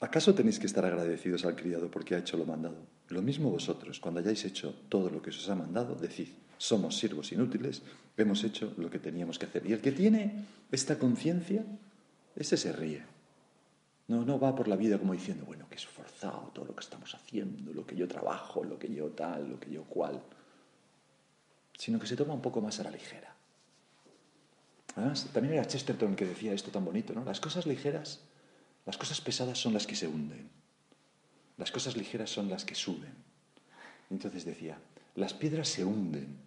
¿acaso 0.00 0.34
tenéis 0.34 0.58
que 0.58 0.66
estar 0.66 0.84
agradecidos 0.84 1.44
al 1.44 1.56
criado 1.56 1.90
porque 1.90 2.14
ha 2.14 2.18
hecho 2.18 2.36
lo 2.36 2.44
mandado? 2.44 2.76
Lo 3.08 3.22
mismo 3.22 3.50
vosotros, 3.50 4.00
cuando 4.00 4.20
hayáis 4.20 4.44
hecho 4.44 4.74
todo 4.88 5.10
lo 5.10 5.22
que 5.22 5.30
os 5.30 5.48
ha 5.48 5.54
mandado, 5.54 5.94
decid, 5.94 6.28
somos 6.58 6.96
siervos 6.96 7.32
inútiles, 7.32 7.82
hemos 8.16 8.42
hecho 8.44 8.72
lo 8.76 8.90
que 8.90 8.98
teníamos 8.98 9.38
que 9.38 9.46
hacer. 9.46 9.66
Y 9.66 9.72
el 9.72 9.80
que 9.80 9.92
tiene 9.92 10.44
esta 10.70 10.98
conciencia, 10.98 11.64
ese 12.34 12.56
se 12.56 12.72
ríe. 12.72 13.04
No, 14.08 14.24
no 14.24 14.38
va 14.38 14.54
por 14.54 14.68
la 14.68 14.76
vida 14.76 14.98
como 14.98 15.12
diciendo, 15.12 15.44
bueno, 15.46 15.68
que 15.68 15.76
esforzado 15.76 16.50
todo 16.54 16.64
lo 16.64 16.74
que 16.74 16.84
estamos 16.84 17.14
haciendo, 17.14 17.72
lo 17.72 17.86
que 17.86 17.96
yo 17.96 18.06
trabajo, 18.06 18.62
lo 18.62 18.78
que 18.78 18.92
yo 18.92 19.06
tal, 19.06 19.50
lo 19.50 19.58
que 19.58 19.70
yo 19.70 19.82
cual, 19.84 20.22
sino 21.76 21.98
que 21.98 22.06
se 22.06 22.16
toma 22.16 22.34
un 22.34 22.42
poco 22.42 22.60
más 22.60 22.78
a 22.80 22.84
la 22.84 22.90
ligera. 22.90 23.34
Además, 24.94 25.28
también 25.32 25.54
era 25.54 25.66
Chesterton 25.66 26.16
que 26.16 26.24
decía 26.24 26.52
esto 26.52 26.70
tan 26.70 26.84
bonito, 26.84 27.12
¿no? 27.12 27.24
Las 27.24 27.40
cosas 27.40 27.66
ligeras, 27.66 28.20
las 28.86 28.96
cosas 28.96 29.20
pesadas 29.20 29.58
son 29.58 29.74
las 29.74 29.86
que 29.86 29.96
se 29.96 30.08
hunden, 30.08 30.48
las 31.58 31.70
cosas 31.70 31.96
ligeras 31.96 32.30
son 32.30 32.48
las 32.48 32.64
que 32.64 32.74
suben. 32.74 33.12
Entonces 34.10 34.44
decía, 34.44 34.78
las 35.14 35.34
piedras 35.34 35.68
se 35.68 35.84
hunden, 35.84 36.38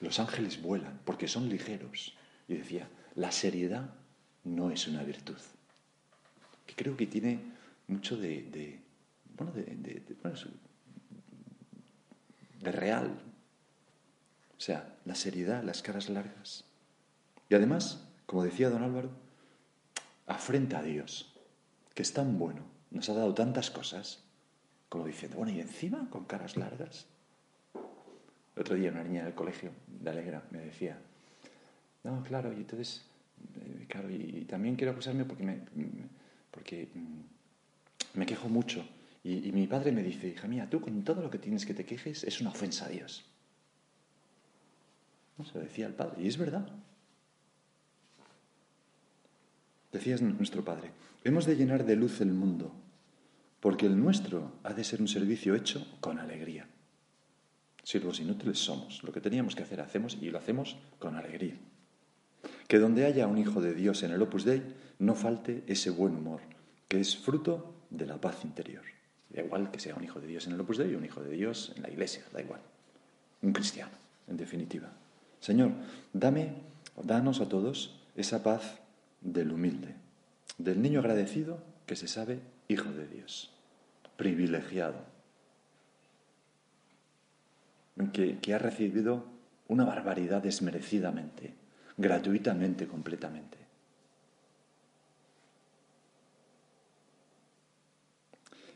los 0.00 0.18
ángeles 0.18 0.62
vuelan 0.62 1.00
porque 1.04 1.28
son 1.28 1.48
ligeros. 1.48 2.14
Y 2.48 2.54
decía, 2.54 2.88
la 3.14 3.30
seriedad 3.30 3.90
no 4.44 4.70
es 4.70 4.88
una 4.88 5.02
virtud 5.02 5.36
que 6.66 6.74
creo 6.74 6.96
que 6.96 7.06
tiene 7.06 7.40
mucho 7.88 8.16
de, 8.16 8.78
bueno, 9.36 9.52
de, 9.52 10.02
de 12.60 12.72
real. 12.72 13.18
O 14.56 14.60
sea, 14.60 14.96
la 15.04 15.14
seriedad, 15.14 15.62
las 15.64 15.82
caras 15.82 16.08
largas. 16.08 16.64
Y 17.48 17.54
además, 17.54 18.04
como 18.26 18.44
decía 18.44 18.68
don 18.68 18.82
Álvaro, 18.82 19.10
afrenta 20.26 20.80
a 20.80 20.82
Dios, 20.82 21.32
que 21.98 22.02
es 22.02 22.12
tan 22.12 22.38
bueno, 22.38 22.62
nos 22.92 23.08
ha 23.08 23.12
dado 23.12 23.34
tantas 23.34 23.72
cosas, 23.72 24.22
como 24.88 25.04
diciendo, 25.04 25.36
bueno, 25.36 25.50
y 25.50 25.60
encima 25.60 26.08
con 26.10 26.26
caras 26.26 26.56
largas. 26.56 27.06
El 28.54 28.60
otro 28.60 28.76
día 28.76 28.92
una 28.92 29.02
niña 29.02 29.24
del 29.24 29.34
colegio 29.34 29.72
de 29.88 30.08
Alegra 30.08 30.44
me 30.52 30.60
decía, 30.60 30.96
no, 32.04 32.22
claro, 32.22 32.52
y 32.52 32.58
entonces, 32.58 33.04
eh, 33.56 33.86
claro, 33.88 34.08
y, 34.12 34.44
también 34.44 34.76
quiero 34.76 34.92
acusarme 34.92 35.24
porque 35.24 35.42
me, 35.42 35.58
porque 36.52 36.88
mm, 36.94 38.16
me 38.16 38.26
quejo 38.26 38.48
mucho. 38.48 38.88
Y, 39.24 39.50
mi 39.50 39.66
padre 39.66 39.90
me 39.90 40.04
dice, 40.04 40.28
hija 40.28 40.46
mía, 40.46 40.68
tú 40.70 40.80
con 40.80 41.02
todo 41.02 41.20
lo 41.20 41.30
que 41.30 41.38
tienes 41.40 41.66
que 41.66 41.74
te 41.74 41.84
quejes 41.84 42.22
es 42.22 42.40
una 42.40 42.50
ofensa 42.50 42.86
a 42.86 42.90
Dios. 42.90 43.24
No 45.36 45.44
se 45.44 45.54
lo 45.54 45.64
decía 45.64 45.88
el 45.88 45.94
padre, 45.94 46.22
y 46.22 46.28
es 46.28 46.38
verdad. 46.38 46.64
Decía 49.90 50.16
nuestro 50.18 50.64
padre, 50.64 50.92
hemos 51.24 51.46
de 51.46 51.56
llenar 51.56 51.84
de 51.84 51.96
luz 51.96 52.20
el 52.20 52.32
mundo, 52.32 52.72
porque 53.60 53.86
el 53.86 54.00
nuestro 54.00 54.52
ha 54.62 54.72
de 54.72 54.84
ser 54.84 55.00
un 55.00 55.08
servicio 55.08 55.54
hecho 55.54 55.86
con 56.00 56.18
alegría. 56.18 56.68
Siervos 57.82 58.20
inútiles 58.20 58.58
somos, 58.58 59.02
lo 59.02 59.12
que 59.12 59.20
teníamos 59.20 59.56
que 59.56 59.62
hacer 59.62 59.80
hacemos 59.80 60.18
y 60.20 60.30
lo 60.30 60.38
hacemos 60.38 60.76
con 60.98 61.16
alegría. 61.16 61.56
Que 62.66 62.78
donde 62.78 63.06
haya 63.06 63.26
un 63.26 63.38
hijo 63.38 63.60
de 63.60 63.74
Dios 63.74 64.02
en 64.02 64.12
el 64.12 64.22
Opus 64.22 64.44
Dei, 64.44 64.62
no 64.98 65.14
falte 65.14 65.64
ese 65.66 65.90
buen 65.90 66.14
humor, 66.14 66.40
que 66.86 67.00
es 67.00 67.16
fruto 67.16 67.74
de 67.90 68.06
la 68.06 68.20
paz 68.20 68.44
interior. 68.44 68.84
Da 69.30 69.42
igual 69.42 69.70
que 69.70 69.80
sea 69.80 69.94
un 69.94 70.04
hijo 70.04 70.20
de 70.20 70.26
Dios 70.26 70.46
en 70.46 70.52
el 70.52 70.60
Opus 70.60 70.78
Dei 70.78 70.94
o 70.94 70.98
un 70.98 71.04
hijo 71.04 71.22
de 71.22 71.30
Dios 71.30 71.72
en 71.76 71.82
la 71.82 71.90
iglesia, 71.90 72.22
da 72.32 72.40
igual. 72.40 72.60
Un 73.42 73.52
cristiano, 73.52 73.92
en 74.26 74.36
definitiva. 74.36 74.92
Señor, 75.40 75.72
dame, 76.12 76.54
danos 77.02 77.40
a 77.40 77.48
todos 77.48 78.00
esa 78.16 78.42
paz 78.42 78.80
del 79.20 79.52
humilde, 79.52 79.94
del 80.58 80.82
niño 80.82 81.00
agradecido 81.00 81.62
que 81.86 81.96
se 81.96 82.08
sabe 82.08 82.40
hijo 82.68 82.90
de 82.90 83.06
Dios, 83.06 83.50
privilegiado, 84.16 84.98
que, 88.12 88.38
que 88.38 88.54
ha 88.54 88.58
recibido 88.58 89.24
una 89.68 89.84
barbaridad 89.84 90.42
desmerecidamente 90.42 91.54
gratuitamente, 91.98 92.86
completamente. 92.86 93.58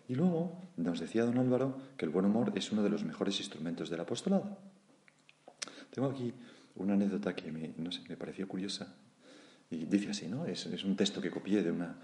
Y 0.09 0.15
luego 0.15 0.61
nos 0.77 1.01
decía 1.01 1.25
don 1.25 1.39
Álvaro 1.39 1.81
que 1.97 2.05
el 2.05 2.11
buen 2.11 2.27
humor 2.27 2.53
es 2.55 2.71
uno 2.73 2.83
de 2.83 2.91
los 2.91 3.05
mejores 3.05 3.39
instrumentos 3.39 3.89
del 3.89 4.01
apostolado. 4.01 4.59
Tengo 5.91 6.09
aquí 6.09 6.35
una 6.75 6.95
anécdota 6.95 7.35
que 7.35 7.51
me, 7.53 7.73
no 7.79 7.93
sé, 7.93 8.03
me 8.09 8.17
pareció 8.17 8.47
curiosa. 8.49 8.95
Y 9.73 9.87
dice 9.87 10.11
así, 10.11 10.29
¿no? 10.29 10.45
Es, 10.45 10.67
un 10.85 10.97
texto 10.97 11.23
que 11.23 11.31
copié 11.31 11.63
de 11.63 11.73
una, 11.73 11.97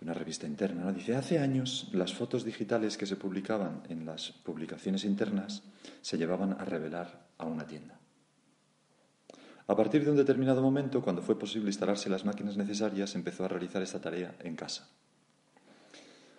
revista 0.00 0.48
interna. 0.48 0.90
Dice, 0.90 1.14
hace 1.14 1.38
años 1.38 1.88
las 1.92 2.12
fotos 2.12 2.44
digitales 2.44 2.98
que 2.98 3.06
se 3.06 3.14
publicaban 3.14 3.84
en 3.88 4.04
las 4.04 4.32
publicaciones 4.32 5.04
internas 5.04 5.62
se 6.00 6.18
llevaban 6.18 6.54
a 6.54 6.64
revelar 6.64 7.28
a 7.38 7.46
una 7.46 7.64
tienda. 7.64 8.00
A 9.68 9.76
partir 9.76 10.04
de 10.04 10.10
un 10.10 10.16
determinado 10.16 10.62
momento, 10.62 11.00
cuando 11.00 11.22
fue 11.22 11.38
posible 11.38 11.68
instalarse 11.68 12.10
las 12.10 12.24
máquinas 12.24 12.56
necesarias, 12.56 13.14
empezó 13.14 13.44
a 13.44 13.48
realizar 13.48 13.82
esta 13.82 14.00
tarea 14.00 14.34
en 14.40 14.56
casa. 14.56 14.88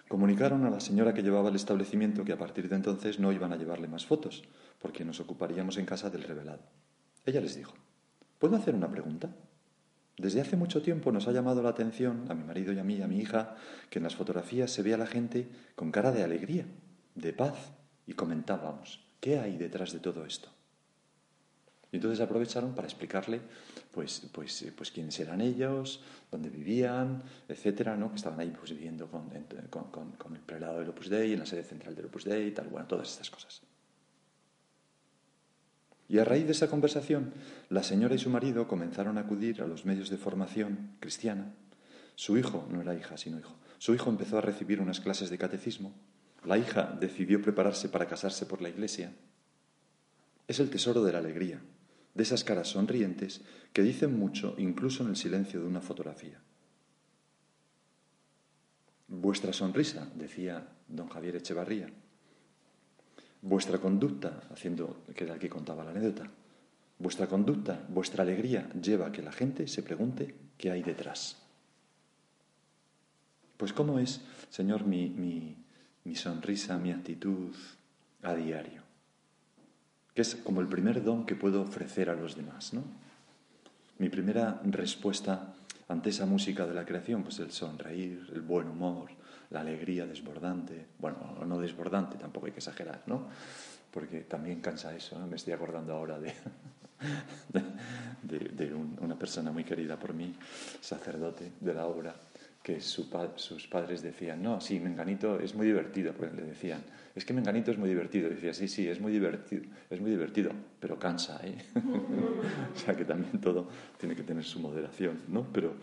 Comunicaron 0.09 0.65
a 0.65 0.69
la 0.69 0.81
señora 0.81 1.13
que 1.13 1.23
llevaba 1.23 1.47
el 1.47 1.55
establecimiento 1.55 2.25
que 2.25 2.33
a 2.33 2.37
partir 2.37 2.67
de 2.67 2.75
entonces 2.75 3.19
no 3.19 3.31
iban 3.31 3.53
a 3.53 3.55
llevarle 3.55 3.87
más 3.87 4.05
fotos, 4.05 4.43
porque 4.81 5.05
nos 5.05 5.21
ocuparíamos 5.21 5.77
en 5.77 5.85
casa 5.85 6.09
del 6.09 6.23
revelado. 6.23 6.63
Ella 7.25 7.39
les 7.39 7.55
dijo, 7.55 7.73
¿puedo 8.37 8.57
hacer 8.57 8.75
una 8.75 8.91
pregunta? 8.91 9.33
Desde 10.17 10.41
hace 10.41 10.55
mucho 10.55 10.81
tiempo 10.81 11.11
nos 11.11 11.27
ha 11.27 11.31
llamado 11.31 11.63
la 11.63 11.69
atención, 11.69 12.25
a 12.29 12.35
mi 12.35 12.43
marido 12.43 12.71
y 12.71 12.79
a 12.79 12.83
mí 12.83 13.01
a 13.01 13.07
mi 13.07 13.19
hija, 13.19 13.55
que 13.89 13.99
en 13.99 14.03
las 14.03 14.15
fotografías 14.15 14.69
se 14.69 14.83
ve 14.83 14.93
a 14.93 14.97
la 14.97 15.07
gente 15.07 15.47
con 15.75 15.91
cara 15.91 16.11
de 16.11 16.23
alegría, 16.23 16.65
de 17.15 17.33
paz, 17.33 17.73
y 18.05 18.13
comentábamos, 18.13 19.03
¿qué 19.19 19.39
hay 19.39 19.57
detrás 19.57 19.91
de 19.91 19.99
todo 19.99 20.25
esto? 20.25 20.49
Y 21.91 21.97
entonces 21.97 22.21
aprovecharon 22.21 22.73
para 22.73 22.87
explicarle 22.87 23.39
pues, 23.91 24.27
pues, 24.31 24.63
eh, 24.63 24.73
pues 24.75 24.91
quiénes 24.91 25.19
eran 25.19 25.41
ellos, 25.41 26.01
dónde 26.31 26.49
vivían, 26.49 27.23
etcétera, 27.47 27.95
¿no? 27.95 28.09
que 28.09 28.15
estaban 28.15 28.39
ahí 28.39 28.51
pues, 28.57 28.71
viviendo 28.71 29.09
con, 29.09 29.29
con, 30.17 30.35
el 30.35 30.41
prelado 30.41 30.79
del 30.79 30.89
Opus 30.89 31.09
Dei, 31.09 31.33
en 31.33 31.39
la 31.39 31.45
sede 31.45 31.63
central 31.63 31.95
del 31.95 32.05
Opus 32.05 32.25
Dei, 32.25 32.51
tal, 32.51 32.67
bueno, 32.67 32.87
todas 32.87 33.11
estas 33.11 33.29
cosas. 33.29 33.61
Y 36.13 36.19
a 36.19 36.23
raíz 36.23 36.45
de 36.45 36.51
esa 36.51 36.69
conversación, 36.69 37.33
la 37.69 37.81
señora 37.81 38.13
y 38.13 38.19
su 38.19 38.29
marido 38.29 38.67
comenzaron 38.67 39.17
a 39.17 39.21
acudir 39.21 39.63
a 39.63 39.67
los 39.67 39.83
medios 39.83 40.11
de 40.11 40.17
formación 40.17 40.91
cristiana 40.99 41.55
Su 42.13 42.37
hijo, 42.37 42.67
no 42.69 42.81
era 42.81 42.93
hija, 42.93 43.17
sino 43.17 43.39
hijo, 43.39 43.55
su 43.79 43.95
hijo 43.95 44.11
empezó 44.11 44.37
a 44.37 44.41
recibir 44.41 44.79
unas 44.79 44.99
clases 44.99 45.31
de 45.31 45.39
catecismo. 45.39 45.91
La 46.45 46.59
hija 46.59 46.95
decidió 47.01 47.41
prepararse 47.41 47.89
para 47.89 48.05
casarse 48.05 48.45
por 48.45 48.61
la 48.61 48.69
iglesia. 48.69 49.11
Es 50.47 50.59
el 50.59 50.69
tesoro 50.69 51.03
de 51.03 51.13
la 51.13 51.17
alegría, 51.17 51.63
de 52.13 52.21
esas 52.21 52.43
caras 52.43 52.67
sonrientes 52.67 53.41
que 53.73 53.81
dicen 53.81 54.15
mucho 54.15 54.53
incluso 54.59 55.01
en 55.01 55.09
el 55.09 55.15
silencio 55.15 55.61
de 55.61 55.65
una 55.65 55.81
fotografía. 55.81 56.39
Vuestra 59.07 59.51
sonrisa, 59.51 60.11
decía 60.13 60.67
don 60.87 61.09
Javier 61.09 61.37
Echevarría, 61.37 61.89
vuestra 63.43 63.77
conducta, 63.77 64.41
haciendo 64.51 65.03
que 65.15 65.25
el 65.25 65.37
que 65.37 65.49
contaba 65.49 65.83
la 65.83 65.91
anécdota, 65.91 66.29
vuestra 66.97 67.27
conducta, 67.27 67.83
vuestra 67.89 68.23
alegría 68.23 68.69
lleva 68.81 69.07
a 69.07 69.11
que 69.11 69.21
la 69.21 69.33
gente 69.33 69.67
se 69.67 69.83
pregunte 69.83 70.33
qué 70.57 70.71
hay 70.71 70.81
detrás. 70.81 71.37
Pues 73.57 73.73
¿cómo 73.73 73.99
es, 73.99 74.21
Señor, 74.49 74.85
mi, 74.85 75.09
mi, 76.03 76.15
sonrisa, 76.15 76.77
mi 76.77 76.91
actitud 76.91 77.53
a 78.23 78.33
diario? 78.33 78.81
Que 80.15 80.21
es 80.21 80.35
como 80.35 80.61
el 80.61 80.67
primer 80.67 81.03
don 81.03 81.25
que 81.25 81.35
puedo 81.35 81.61
ofrecer 81.61 82.09
a 82.09 82.15
los 82.15 82.35
demás, 82.35 82.73
¿no? 82.73 82.83
Mi 83.99 84.09
primera 84.09 84.61
respuesta 84.63 85.53
ante 85.87 86.09
esa 86.09 86.25
música 86.25 86.65
de 86.65 86.73
la 86.73 86.85
creación, 86.85 87.23
pues 87.23 87.39
el 87.39 87.51
sonreír, 87.51 88.27
el 88.33 88.41
buen 88.41 88.67
humor, 88.67 89.11
la 89.53 89.61
alegría 89.61 90.05
desbordante, 90.05 90.87
bueno, 90.99 91.37
no 91.45 91.59
desbordante, 91.59 92.17
tampoco 92.17 92.47
hay 92.47 92.51
que 92.51 92.59
exagerar, 92.59 93.03
¿no? 93.05 93.27
Porque 93.91 94.21
también 94.21 94.59
cansa 94.59 94.95
eso, 94.95 95.17
me 95.27 95.35
estoy 95.35 95.53
acordando 95.53 95.93
ahora 95.93 96.19
de, 96.19 96.33
de, 98.23 98.73
una 98.73 99.17
persona 99.17 99.51
muy 99.51 99.63
querida 99.63 99.97
por 99.97 100.13
mí, 100.13 100.35
sacerdote 100.81 101.51
de 101.59 101.73
la 101.73 101.85
obra, 101.85 102.15
que 102.63 102.81
sus 102.81 103.07
padres 103.67 104.01
decían, 104.01 104.41
no, 104.41 104.59
sí, 104.59 104.79
Menganito 104.79 105.39
es 105.39 105.53
muy 105.53 105.67
divertido, 105.67 106.13
pues 106.13 106.33
le 106.33 106.43
decían, 106.43 106.81
es 107.13 107.25
que 107.25 107.33
Menganito 107.33 107.71
es 107.71 107.77
muy 107.77 107.89
divertido. 107.89 108.27
Y 108.27 108.35
decía, 108.35 108.53
sí, 108.53 108.67
sí, 108.67 108.87
es 108.87 108.99
muy 108.99 109.11
divertido, 109.11 109.63
es 109.89 110.01
muy 110.01 110.11
divertido, 110.11 110.51
pero 110.79 110.97
cansa, 110.97 111.39
¿eh? 111.43 111.57
o 112.73 112.79
sea 112.79 112.95
que 112.95 113.05
también 113.05 113.39
todo 113.39 113.67
tiene 113.99 114.15
que 114.15 114.23
tener 114.23 114.43
su 114.45 114.59
moderación, 114.59 115.19
¿no? 115.27 115.45
Pero, 115.53 115.75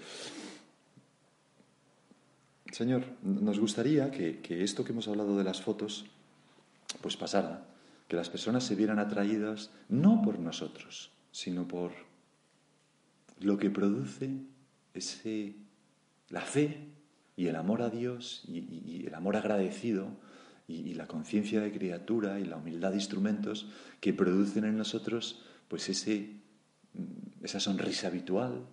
Señor, 2.72 3.04
nos 3.22 3.58
gustaría 3.58 4.10
que, 4.10 4.40
que 4.40 4.62
esto 4.62 4.84
que 4.84 4.92
hemos 4.92 5.08
hablado 5.08 5.36
de 5.36 5.44
las 5.44 5.60
fotos, 5.60 6.06
pues 7.00 7.16
pasara, 7.16 7.66
que 8.08 8.16
las 8.16 8.30
personas 8.30 8.64
se 8.64 8.74
vieran 8.74 8.98
atraídas 8.98 9.70
no 9.88 10.22
por 10.22 10.38
nosotros, 10.38 11.10
sino 11.32 11.66
por 11.66 11.92
lo 13.40 13.58
que 13.58 13.70
produce 13.70 14.30
ese 14.94 15.54
la 16.30 16.40
fe 16.40 16.88
y 17.36 17.46
el 17.46 17.56
amor 17.56 17.82
a 17.82 17.90
Dios 17.90 18.42
y, 18.46 19.06
el 19.06 19.14
amor 19.14 19.36
agradecido 19.36 20.08
y, 20.68 20.94
la 20.94 21.06
conciencia 21.06 21.60
de 21.60 21.72
criatura 21.72 22.38
y 22.38 22.44
la 22.44 22.56
humildad 22.56 22.90
de 22.90 22.96
instrumentos 22.96 23.66
que 24.00 24.12
producen 24.12 24.64
en 24.64 24.76
nosotros 24.76 25.42
pues 25.68 25.88
ese, 25.88 26.36
mm, 26.94 27.44
esa 27.44 27.60
sonrisa 27.60 28.08
habitual, 28.08 28.66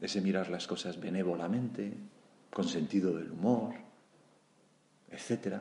ese 0.00 0.20
mirar 0.20 0.50
las 0.50 0.66
cosas 0.66 1.00
benévolamente, 1.00 1.94
con 2.54 2.68
sentido 2.68 3.12
del 3.12 3.32
humor, 3.32 3.74
etcétera, 5.10 5.60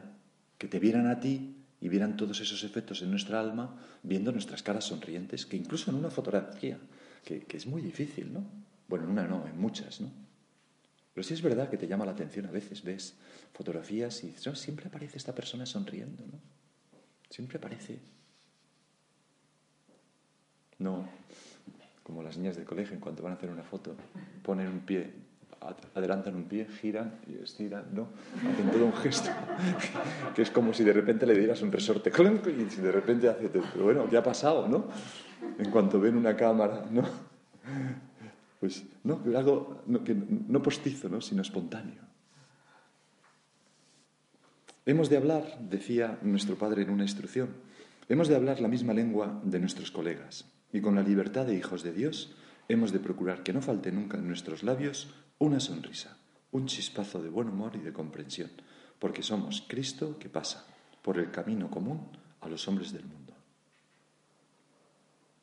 que 0.60 0.68
te 0.68 0.80
vieran 0.80 1.08
a 1.08 1.20
ti 1.20 1.58
y 1.82 1.90
vieran 1.90 2.16
todos 2.16 2.40
esos 2.40 2.64
efectos 2.64 3.02
en 3.02 3.10
nuestra 3.10 3.40
alma 3.40 3.76
viendo 4.04 4.32
nuestras 4.32 4.62
caras 4.62 4.86
sonrientes, 4.86 5.48
que 5.48 5.58
incluso 5.58 5.90
en 5.90 5.98
una 5.98 6.12
fotografía, 6.12 6.78
que, 7.26 7.46
que 7.46 7.58
es 7.58 7.66
muy 7.66 7.82
difícil, 7.82 8.32
¿no? 8.32 8.46
Bueno, 8.88 9.06
en 9.06 9.12
una 9.12 9.28
no, 9.28 9.48
en 9.48 9.60
muchas, 9.60 10.02
¿no? 10.02 10.12
Pero 11.16 11.24
sí 11.24 11.34
es 11.34 11.42
verdad 11.42 11.68
que 11.68 11.78
te 11.78 11.88
llama 11.88 12.06
la 12.06 12.12
atención 12.12 12.46
a 12.46 12.52
veces, 12.52 12.84
ves 12.84 13.16
fotografías 13.54 14.24
y 14.24 14.28
dices, 14.28 14.60
siempre 14.60 14.88
aparece 14.88 15.18
esta 15.18 15.34
persona 15.34 15.66
sonriendo, 15.66 16.24
¿no? 16.28 16.40
Siempre 17.28 17.58
aparece. 17.58 17.98
No, 20.78 21.10
como 22.04 22.22
las 22.22 22.38
niñas 22.38 22.56
del 22.56 22.66
colegio, 22.66 22.94
en 22.94 23.02
cuanto 23.02 23.24
van 23.24 23.34
a 23.34 23.36
hacer 23.36 23.50
una 23.50 23.64
foto, 23.64 23.96
ponen 24.44 24.68
un 24.68 24.82
pie, 24.82 25.33
adelantan 25.96 26.36
un 26.36 26.46
pie, 26.46 26.68
giran 26.82 27.20
y 27.28 27.44
estiran, 27.44 27.86
¿no? 27.94 28.08
Hacen 28.52 28.70
todo 28.72 28.86
un 28.86 28.94
gesto, 28.94 29.30
que 30.36 30.42
es 30.42 30.52
como 30.52 30.74
si 30.74 30.84
de 30.84 30.94
repente 30.94 31.26
le 31.26 31.38
dieras 31.38 31.62
un 31.62 31.72
resorte, 31.72 32.12
y 32.12 32.70
si 32.70 32.82
de 32.82 32.92
repente 32.92 33.30
hace, 33.30 33.50
pero 33.50 33.84
bueno, 33.84 34.08
¿qué 34.10 34.18
ha 34.18 34.24
pasado, 34.24 34.68
no? 34.68 34.86
En 35.58 35.70
cuanto 35.72 36.00
ven 36.00 36.16
una 36.16 36.36
cámara, 36.36 36.86
¿no? 36.92 37.04
pues 38.64 38.86
no, 39.04 39.20
algo 39.36 39.84
no, 39.88 40.06
que, 40.06 40.16
no 40.16 40.62
postizo, 40.62 41.10
¿no? 41.10 41.20
sino 41.20 41.42
espontáneo. 41.42 42.02
Hemos 44.86 45.10
de 45.10 45.18
hablar, 45.18 45.60
decía 45.60 46.18
nuestro 46.22 46.56
padre 46.56 46.84
en 46.84 46.90
una 46.90 47.04
instrucción, 47.04 47.50
hemos 48.08 48.30
de 48.30 48.38
hablar 48.38 48.62
la 48.62 48.70
misma 48.70 48.94
lengua 48.94 49.42
de 49.44 49.60
nuestros 49.60 49.92
colegas 49.92 50.46
y 50.72 50.80
con 50.80 50.96
la 50.96 51.02
libertad 51.02 51.46
de 51.46 51.56
hijos 51.56 51.84
de 51.84 51.92
Dios 51.92 52.38
hemos 52.70 52.94
de 52.94 53.00
procurar 53.00 53.44
que 53.44 53.52
no 53.52 53.62
falte 53.62 53.92
nunca 53.92 54.18
en 54.18 54.28
nuestros 54.28 54.64
labios 54.64 55.14
una 55.40 55.60
sonrisa, 55.60 56.18
un 56.52 56.68
chispazo 56.68 57.22
de 57.22 57.30
buen 57.30 57.50
humor 57.50 57.76
y 57.76 57.80
de 57.80 57.94
comprensión, 57.94 58.52
porque 59.00 59.24
somos 59.24 59.66
Cristo 59.68 60.18
que 60.18 60.30
pasa 60.30 60.66
por 61.02 61.18
el 61.18 61.32
camino 61.32 61.70
común 61.70 62.10
a 62.42 62.48
los 62.48 62.68
hombres 62.68 62.92
del 62.92 63.06
mundo. 63.06 63.24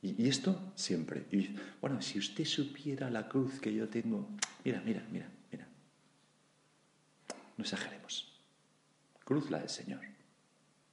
Y, 0.03 0.29
esto 0.29 0.72
siempre. 0.74 1.26
Y 1.31 1.55
bueno, 1.81 2.00
si 2.00 2.18
usted 2.18 2.44
supiera 2.44 3.11
la 3.11 3.29
cruz 3.29 3.61
que 3.61 3.72
yo 3.72 3.88
tengo, 3.88 4.29
mira, 4.64 4.81
mira, 4.85 5.07
mira, 5.11 5.31
mira. 5.53 5.68
No 7.57 7.64
exageremos. 7.64 8.40
Cruz 9.24 9.50
la 9.50 9.59
del 9.59 9.68
Señor. 9.68 10.00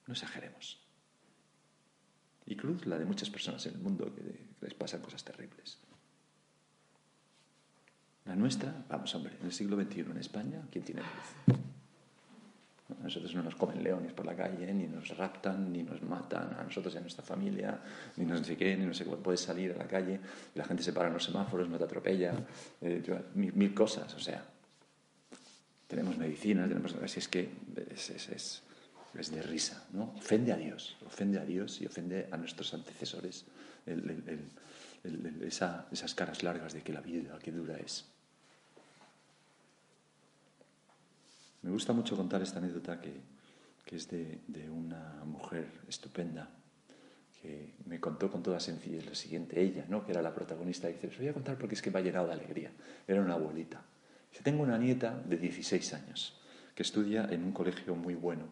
No 0.05 0.13
exageremos. 0.13 0.79
Y 2.45 2.55
cruz 2.55 2.86
la 2.86 2.97
de 2.97 3.05
muchas 3.05 3.29
personas 3.29 3.65
en 3.65 3.75
el 3.75 3.79
mundo 3.79 4.13
que, 4.13 4.47
les 4.60 4.73
pasan 4.73 5.01
cosas 5.01 5.23
terribles. 5.23 5.79
La 8.27 8.35
nuestra, 8.35 8.73
vamos 8.89 9.15
hombre, 9.15 9.33
en 9.39 9.45
el 9.45 9.53
siglo 9.53 9.81
XXI 9.81 10.01
en 10.01 10.17
España, 10.17 10.61
¿quién 10.69 10.83
tiene? 10.83 11.01
A 11.01 13.03
nosotros 13.03 13.33
no 13.35 13.43
nos 13.43 13.55
comen 13.55 13.81
leones 13.81 14.11
por 14.11 14.25
la 14.25 14.35
calle, 14.35 14.73
ni 14.73 14.85
nos 14.85 15.15
raptan, 15.15 15.71
ni 15.71 15.83
nos 15.83 16.01
matan, 16.01 16.57
a 16.59 16.63
nosotros 16.63 16.93
y 16.93 16.97
a 16.97 17.01
nuestra 17.01 17.23
familia, 17.23 17.79
ni 18.17 18.25
no 18.25 18.43
sé 18.43 18.57
qué, 18.57 18.75
ni 18.75 18.85
no 18.85 18.93
sé 18.93 19.05
cómo. 19.05 19.17
Puedes 19.17 19.39
salir 19.39 19.71
a 19.71 19.77
la 19.77 19.87
calle 19.87 20.19
y 20.53 20.57
la 20.57 20.65
gente 20.65 20.83
se 20.83 20.91
para 20.91 21.07
en 21.07 21.13
los 21.13 21.23
semáforos, 21.23 21.69
no 21.69 21.77
te 21.77 21.85
atropella, 21.85 22.33
eh, 22.81 23.01
mil, 23.35 23.73
cosas, 23.73 24.13
o 24.13 24.19
sea. 24.19 24.43
Tenemos 25.87 26.17
medicinas, 26.17 26.67
tenemos. 26.67 26.95
Así 26.95 27.19
es 27.19 27.29
que 27.29 27.49
es, 27.93 28.09
es, 28.09 28.61
es, 29.15 29.31
de 29.31 29.41
risa, 29.41 29.85
¿no? 29.93 30.13
Ofende 30.17 30.51
a 30.51 30.57
Dios, 30.57 30.97
ofende 31.05 31.39
a 31.39 31.45
Dios 31.45 31.81
y 31.81 31.85
ofende 31.85 32.27
a 32.29 32.37
nuestros 32.37 32.73
antecesores 32.73 33.45
esas 35.91 36.13
caras 36.13 36.43
largas 36.43 36.73
de 36.73 36.81
que 36.81 36.91
la 36.91 37.01
vida, 37.01 37.39
que 37.39 37.53
dura 37.53 37.77
es. 37.77 38.16
Me 41.67 41.73
gusta 41.73 41.91
mucho 41.91 42.15
contar 42.15 42.41
esta 42.41 42.60
anécdota 42.60 42.97
que, 43.01 43.12
es 43.93 44.08
de, 44.10 44.69
una 44.69 45.21
mujer 45.25 45.67
estupenda 45.89 46.49
que 47.41 47.73
me 47.86 47.99
contó 47.99 48.32
con 48.32 48.41
toda 48.41 48.62
sencillez 48.62 49.06
lo 49.06 49.13
siguiente. 49.13 49.62
Ella, 49.62 49.84
¿no? 49.89 50.06
que 50.06 50.13
era 50.13 50.21
la 50.21 50.34
protagonista, 50.34 50.88
dice, 50.88 51.08
os 51.08 51.17
voy 51.17 51.27
a 51.27 51.34
contar 51.34 51.58
porque 51.58 51.75
es 51.75 51.82
que 51.82 51.91
me 51.91 51.99
ha 51.99 52.01
llenado 52.01 52.27
de 52.27 52.34
alegría. 52.34 52.71
Era 53.06 53.21
una 53.21 53.34
abuelita. 53.34 53.82
Dice, 54.32 54.43
tengo 54.43 54.63
una 54.63 54.77
nieta 54.77 55.21
de 55.27 55.36
16 55.36 55.93
años 55.93 56.39
que 56.73 56.84
estudia 56.84 57.27
en 57.30 57.43
un 57.43 57.51
colegio 57.51 57.95
muy 57.95 58.15
bueno 58.15 58.45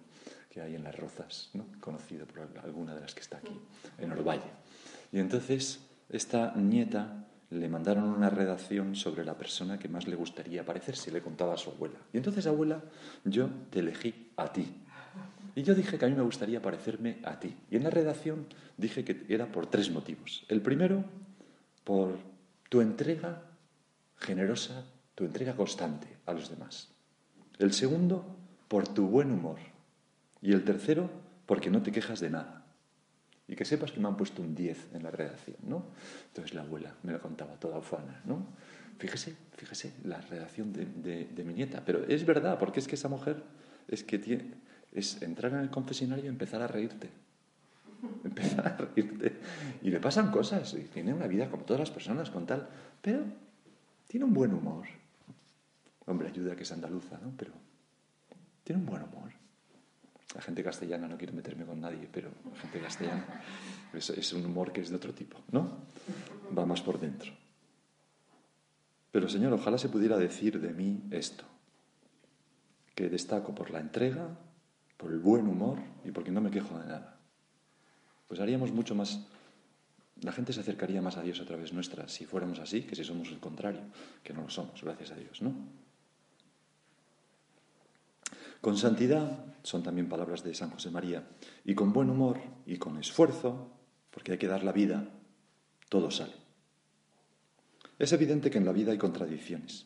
que 0.49 0.59
hay 0.59 0.75
en 0.75 0.83
Las 0.83 0.97
Rozas, 0.97 1.51
¿no? 1.53 1.67
conocido 1.79 2.25
por 2.25 2.41
alguna 2.65 2.95
de 2.95 2.99
las 2.99 3.15
que 3.15 3.21
está 3.21 3.37
aquí, 3.37 3.57
en 3.97 4.11
Orvalle. 4.11 4.51
Y 5.13 5.19
entonces 5.19 5.79
esta 6.09 6.53
nieta 6.57 7.25
le 7.49 7.69
mandaron 7.69 8.05
una 8.05 8.29
redacción 8.29 8.95
sobre 8.95 9.23
la 9.23 9.37
persona 9.37 9.77
que 9.77 9.87
más 9.87 10.07
le 10.07 10.15
gustaría 10.15 10.65
parecerse, 10.65 11.11
le 11.11 11.21
contaba 11.21 11.53
a 11.53 11.57
su 11.57 11.69
abuela. 11.69 11.99
Y 12.11 12.17
entonces, 12.17 12.47
abuela, 12.47 12.83
yo 13.23 13.49
te 13.69 13.79
elegí 13.79 14.31
a 14.37 14.51
ti. 14.51 14.81
Y 15.55 15.63
yo 15.63 15.73
dije 15.73 15.97
que 15.97 16.05
a 16.05 16.09
mí 16.09 16.15
me 16.15 16.23
gustaría 16.23 16.61
parecerme 16.61 17.19
a 17.23 17.39
ti. 17.39 17.55
Y 17.71 17.77
en 17.77 17.83
la 17.83 17.89
redacción 17.89 18.47
dije 18.77 19.05
que 19.05 19.25
era 19.29 19.47
por 19.47 19.67
tres 19.67 19.89
motivos. 19.89 20.43
El 20.49 20.61
primero, 20.61 21.05
por 21.83 22.17
tu 22.69 22.81
entrega 22.81 23.43
generosa, 24.17 24.83
tu 25.13 25.23
entrega 25.23 25.55
constante 25.55 26.07
a 26.25 26.33
los 26.33 26.49
demás. 26.49 26.89
El 27.57 27.71
segundo, 27.71 28.35
por 28.67 28.87
tu 28.87 29.07
buen 29.07 29.31
humor. 29.31 29.59
Y 30.41 30.51
el 30.51 30.63
tercero, 30.65 31.09
porque 31.45 31.69
no 31.69 31.81
te 31.81 31.91
quejas 31.91 32.19
de 32.19 32.31
nada. 32.31 32.64
Y 33.47 33.55
que 33.55 33.65
sepas 33.65 33.91
que 33.91 33.99
me 33.99 34.07
han 34.07 34.17
puesto 34.17 34.41
un 34.41 34.55
10 34.55 34.95
en 34.95 35.03
la 35.03 35.11
redacción, 35.11 35.57
¿no? 35.63 35.85
Entonces 36.27 36.53
la 36.55 36.61
abuela 36.61 36.95
me 37.03 37.11
lo 37.11 37.21
contaba 37.21 37.53
toda 37.59 37.77
ufana, 37.77 38.21
¿no? 38.25 38.45
Fíjese, 38.97 39.35
fíjese, 39.57 39.93
la 40.03 40.21
redacción 40.21 40.71
de, 40.71 40.85
de, 41.25 41.43
mi 41.43 41.53
nieta. 41.53 41.83
Pero 41.85 42.05
es 42.05 42.25
verdad, 42.25 42.57
porque 42.57 42.79
es 42.79 42.87
que 42.87 42.95
esa 42.95 43.09
mujer 43.09 43.43
es 43.87 44.03
que 44.03 44.17
tiene, 44.17 44.53
es 44.93 45.21
entrar 45.21 45.51
en 45.51 45.59
el 45.59 45.69
confesionario 45.69 46.25
y 46.25 46.27
empezar 46.27 46.61
a 46.61 46.67
reírte. 46.67 47.09
Empezar 48.23 48.67
a 48.67 48.77
reírte. 48.77 49.37
Y 49.81 49.89
le 49.89 49.99
pasan 49.99 50.31
cosas, 50.31 50.73
y 50.73 50.83
tiene 50.83 51.13
una 51.13 51.27
vida 51.27 51.49
como 51.49 51.63
todas 51.63 51.81
las 51.81 51.91
personas 51.91 52.29
con 52.29 52.45
tal, 52.45 52.69
pero 53.01 53.23
tiene 54.07 54.25
un 54.25 54.33
buen 54.33 54.53
humor. 54.53 54.85
Hombre, 56.05 56.29
ayuda 56.29 56.55
que 56.55 56.63
es 56.63 56.71
andaluza, 56.71 57.19
¿no? 57.21 57.33
Pero 57.37 57.51
tiene 58.63 58.81
un 58.81 58.87
buen 58.87 59.03
humor. 59.03 59.31
La 60.35 60.41
gente 60.41 60.63
castellana, 60.63 61.07
no 61.07 61.17
quiero 61.17 61.33
meterme 61.33 61.65
con 61.65 61.79
nadie, 61.79 62.09
pero 62.11 62.29
la 62.51 62.59
gente 62.59 62.81
castellana 62.81 63.25
es, 63.93 64.33
un 64.33 64.45
humor 64.45 64.73
que 64.73 64.81
es 64.81 64.89
de 64.89 64.97
otro 64.97 65.13
tipo, 65.13 65.39
¿no? 65.51 65.85
Va 66.55 66.65
más 66.65 66.81
por 66.81 66.99
dentro. 66.99 67.31
Pero 69.11 69.29
Señor, 69.29 69.53
ojalá 69.53 69.77
se 69.77 69.87
pudiera 69.87 70.17
decir 70.17 70.59
de 70.59 70.73
mí 70.73 71.03
esto, 71.09 71.45
que 72.95 73.07
destaco 73.07 73.55
por 73.55 73.71
la 73.71 73.79
entrega, 73.79 74.37
por 74.97 75.13
el 75.13 75.19
buen 75.19 75.47
humor 75.47 75.79
y 76.03 76.11
porque 76.11 76.31
no 76.31 76.41
me 76.41 76.51
quejo 76.51 76.77
de 76.79 76.87
nada. 76.87 77.17
Pues 78.27 78.41
haríamos 78.41 78.73
mucho 78.73 78.93
más, 78.93 79.25
la 80.21 80.33
gente 80.33 80.51
se 80.51 80.59
acercaría 80.59 81.01
más 81.01 81.15
a 81.15 81.21
Dios 81.21 81.39
a 81.39 81.45
través 81.45 81.71
nuestra 81.71 82.09
si 82.09 82.25
fuéramos 82.25 82.59
así 82.59 82.81
que 82.81 82.95
si 82.95 83.05
somos 83.05 83.29
el 83.29 83.39
contrario, 83.39 83.81
que 84.21 84.33
no 84.33 84.41
lo 84.41 84.49
somos, 84.49 84.83
gracias 84.83 85.11
a 85.11 85.15
Dios, 85.15 85.41
¿no? 85.41 85.84
Con 88.65 88.77
santidad, 88.77 89.45
son 89.61 89.83
también 89.83 90.09
palabras 90.09 90.43
de 90.43 90.55
San 90.55 90.71
José 90.71 90.89
María, 90.89 91.27
y 91.65 91.75
con 91.75 91.93
buen 91.93 92.09
humor 92.09 92.39
y 92.65 92.77
con 92.77 92.97
esfuerzo, 92.97 93.69
porque 94.09 94.31
hay 94.31 94.37
que 94.39 94.47
dar 94.47 94.63
la 94.63 94.71
vida, 94.71 95.07
todo 95.87 96.09
sale. 96.09 96.33
Es 97.99 98.11
evidente 98.11 98.49
que 98.49 98.57
en 98.57 98.65
la 98.65 98.71
vida 98.71 98.91
hay 98.91 98.97
contradicciones, 98.97 99.85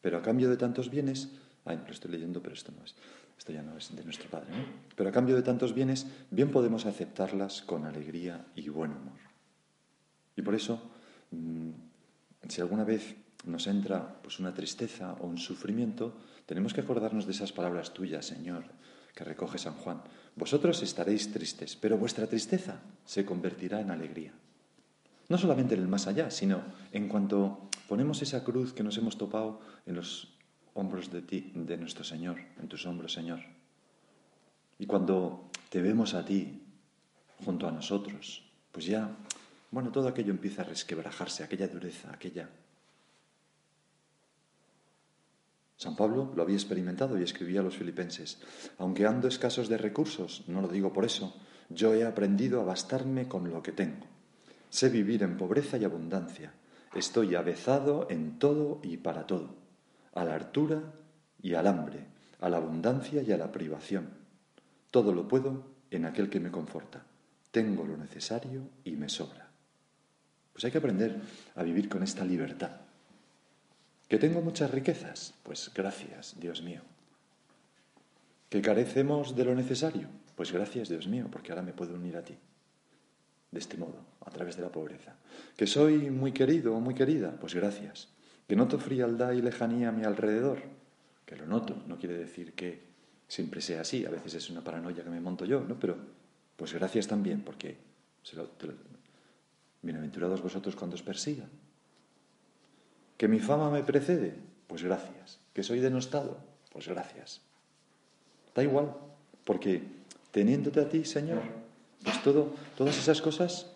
pero 0.00 0.18
a 0.18 0.22
cambio 0.22 0.50
de 0.50 0.56
tantos 0.56 0.90
bienes, 0.90 1.30
ay, 1.64 1.80
lo 1.86 1.92
estoy 1.92 2.10
leyendo, 2.10 2.42
pero 2.42 2.56
esto 2.56 2.72
no 2.76 2.84
es, 2.84 2.96
esto 3.38 3.52
ya 3.52 3.62
no 3.62 3.78
es 3.78 3.94
de 3.94 4.02
nuestro 4.02 4.28
Padre. 4.28 4.48
Pero 4.96 5.10
a 5.10 5.12
cambio 5.12 5.36
de 5.36 5.42
tantos 5.42 5.72
bienes, 5.72 6.08
bien 6.32 6.50
podemos 6.50 6.86
aceptarlas 6.86 7.62
con 7.62 7.84
alegría 7.84 8.46
y 8.56 8.68
buen 8.68 8.90
humor. 8.94 9.20
Y 10.34 10.42
por 10.42 10.56
eso, 10.56 10.90
mm, 11.30 11.70
si 12.48 12.60
alguna 12.60 12.82
vez 12.82 13.14
nos 13.44 13.68
entra 13.68 14.20
pues 14.20 14.40
una 14.40 14.52
tristeza 14.52 15.12
o 15.20 15.28
un 15.28 15.38
sufrimiento, 15.38 16.18
tenemos 16.48 16.72
que 16.72 16.80
acordarnos 16.80 17.26
de 17.26 17.32
esas 17.32 17.52
palabras 17.52 17.92
tuyas, 17.92 18.24
Señor, 18.24 18.64
que 19.14 19.22
recoge 19.22 19.58
San 19.58 19.74
Juan. 19.74 20.00
Vosotros 20.34 20.82
estaréis 20.82 21.30
tristes, 21.30 21.76
pero 21.76 21.98
vuestra 22.00 22.26
tristeza 22.26 22.80
se 23.04 23.26
convertirá 23.26 23.82
en 23.82 23.90
alegría. 23.90 24.32
No 25.28 25.36
solamente 25.36 25.74
en 25.74 25.82
el 25.82 25.88
más 25.88 26.06
allá, 26.06 26.30
sino 26.30 26.62
en 26.90 27.06
cuanto 27.06 27.68
ponemos 27.86 28.22
esa 28.22 28.44
cruz 28.44 28.72
que 28.72 28.82
nos 28.82 28.96
hemos 28.96 29.18
topado 29.18 29.60
en 29.84 29.96
los 29.96 30.38
hombros 30.72 31.12
de 31.12 31.20
ti, 31.20 31.52
de 31.54 31.76
nuestro 31.76 32.02
Señor, 32.02 32.38
en 32.58 32.66
tus 32.66 32.86
hombros, 32.86 33.12
Señor. 33.12 33.40
Y 34.78 34.86
cuando 34.86 35.50
te 35.68 35.82
vemos 35.82 36.14
a 36.14 36.24
ti 36.24 36.62
junto 37.44 37.68
a 37.68 37.72
nosotros, 37.72 38.42
pues 38.72 38.86
ya, 38.86 39.10
bueno, 39.70 39.92
todo 39.92 40.08
aquello 40.08 40.30
empieza 40.30 40.62
a 40.62 40.64
resquebrajarse, 40.64 41.44
aquella 41.44 41.68
dureza, 41.68 42.10
aquella... 42.10 42.48
San 45.78 45.96
Pablo 45.96 46.30
lo 46.36 46.42
había 46.42 46.56
experimentado 46.56 47.18
y 47.18 47.22
escribía 47.22 47.60
a 47.60 47.62
los 47.62 47.76
filipenses, 47.76 48.38
aunque 48.76 49.06
ando 49.06 49.28
escasos 49.28 49.70
de 49.70 49.78
recursos, 49.78 50.44
no 50.46 50.60
lo 50.60 50.68
digo 50.68 50.92
por 50.92 51.06
eso, 51.06 51.34
yo 51.70 51.94
he 51.94 52.04
aprendido 52.04 52.60
a 52.60 52.64
bastarme 52.64 53.28
con 53.28 53.50
lo 53.50 53.62
que 53.62 53.72
tengo 53.72 54.06
Sé 54.70 54.90
vivir 54.90 55.22
en 55.22 55.36
pobreza 55.36 55.78
y 55.78 55.84
abundancia. 55.84 56.52
Estoy 56.94 57.34
avezado 57.34 58.06
en 58.10 58.38
todo 58.38 58.80
y 58.82 58.98
para 58.98 59.26
todo, 59.26 59.54
a 60.14 60.24
la 60.24 60.34
hartura 60.34 60.82
y 61.40 61.54
al 61.54 61.66
hambre, 61.66 62.06
a 62.40 62.48
la 62.48 62.58
abundancia 62.58 63.22
y 63.22 63.32
a 63.32 63.38
la 63.38 63.50
privación. 63.50 64.10
Todo 64.90 65.12
lo 65.14 65.26
puedo 65.26 65.64
en 65.90 66.04
aquel 66.04 66.28
que 66.28 66.40
me 66.40 66.50
conforta. 66.50 67.02
Tengo 67.50 67.84
lo 67.84 67.96
necesario 67.96 68.68
y 68.84 68.92
me 68.92 69.08
sobra. 69.08 69.48
Pues 70.52 70.64
hay 70.64 70.70
que 70.70 70.78
aprender 70.78 71.18
a 71.54 71.62
vivir 71.62 71.88
con 71.88 72.02
esta 72.02 72.24
libertad. 72.24 72.87
¿Que 74.08 74.18
tengo 74.18 74.40
muchas 74.40 74.70
riquezas? 74.70 75.34
Pues 75.42 75.70
gracias, 75.74 76.34
Dios 76.40 76.62
mío. 76.62 76.80
¿Que 78.48 78.62
carecemos 78.62 79.36
de 79.36 79.44
lo 79.44 79.54
necesario? 79.54 80.08
Pues 80.34 80.52
gracias, 80.52 80.88
Dios 80.88 81.06
mío, 81.06 81.26
porque 81.30 81.52
ahora 81.52 81.62
me 81.62 81.72
puedo 81.72 81.94
unir 81.94 82.16
a 82.16 82.24
ti 82.24 82.36
de 83.50 83.58
este 83.58 83.76
modo, 83.76 84.04
a 84.24 84.30
través 84.30 84.56
de 84.56 84.62
la 84.62 84.70
pobreza. 84.70 85.14
Que 85.56 85.66
soy 85.66 86.10
muy 86.10 86.32
querido 86.32 86.74
o 86.76 86.80
muy 86.80 86.94
querida, 86.94 87.36
pues 87.40 87.54
gracias. 87.54 88.08
Que 88.46 88.56
noto 88.56 88.78
frialdad 88.78 89.32
y 89.32 89.42
lejanía 89.42 89.88
a 89.88 89.92
mi 89.92 90.04
alrededor, 90.04 90.62
que 91.24 91.36
lo 91.36 91.46
noto, 91.46 91.82
no 91.86 91.98
quiere 91.98 92.16
decir 92.16 92.54
que 92.54 92.82
siempre 93.26 93.60
sea 93.60 93.82
así, 93.82 94.06
a 94.06 94.10
veces 94.10 94.34
es 94.34 94.50
una 94.50 94.64
paranoia 94.64 95.04
que 95.04 95.10
me 95.10 95.20
monto 95.20 95.44
yo, 95.44 95.60
¿no? 95.60 95.78
Pero 95.78 95.96
pues 96.56 96.72
gracias 96.72 97.06
también, 97.06 97.42
porque 97.42 97.76
bienaventurados 99.82 100.42
vosotros 100.42 100.74
cuando 100.76 100.96
os 100.96 101.02
persigan. 101.02 101.48
Que 103.18 103.28
mi 103.28 103.40
fama 103.40 103.70
me 103.70 103.82
precede, 103.82 104.34
pues 104.66 104.82
gracias. 104.82 105.40
Que 105.52 105.62
soy 105.62 105.80
denostado, 105.80 106.38
pues 106.72 106.88
gracias. 106.88 107.42
Da 108.54 108.62
igual, 108.62 108.94
porque 109.44 109.82
teniéndote 110.30 110.80
a 110.80 110.88
ti, 110.88 111.04
Señor, 111.04 111.42
pues 112.02 112.22
todo, 112.22 112.54
todas 112.76 112.96
esas 112.96 113.20
cosas 113.20 113.66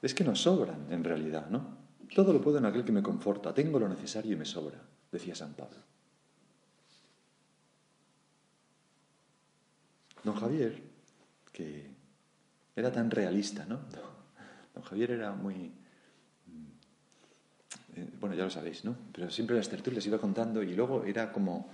es 0.00 0.14
que 0.14 0.24
nos 0.24 0.40
sobran 0.42 0.86
en 0.90 1.04
realidad, 1.04 1.48
¿no? 1.50 1.82
Todo 2.14 2.32
lo 2.32 2.40
puedo 2.40 2.58
en 2.58 2.66
aquel 2.66 2.84
que 2.84 2.92
me 2.92 3.02
conforta, 3.02 3.52
tengo 3.54 3.78
lo 3.78 3.88
necesario 3.88 4.32
y 4.32 4.36
me 4.36 4.44
sobra, 4.44 4.78
decía 5.10 5.34
San 5.34 5.54
Pablo. 5.54 5.78
Don 10.22 10.36
Javier, 10.36 10.80
que 11.52 11.90
era 12.76 12.92
tan 12.92 13.10
realista, 13.10 13.64
¿no? 13.66 13.80
Don 14.74 14.84
Javier 14.84 15.12
era 15.12 15.32
muy... 15.32 15.72
Eh, 17.96 18.08
bueno, 18.20 18.34
ya 18.34 18.44
lo 18.44 18.50
sabéis, 18.50 18.84
¿no? 18.84 18.94
Pero 19.12 19.30
siempre 19.30 19.56
las 19.56 19.68
tertulias 19.68 20.06
iba 20.06 20.18
contando 20.18 20.62
y 20.62 20.74
luego 20.74 21.04
era 21.04 21.32
como 21.32 21.68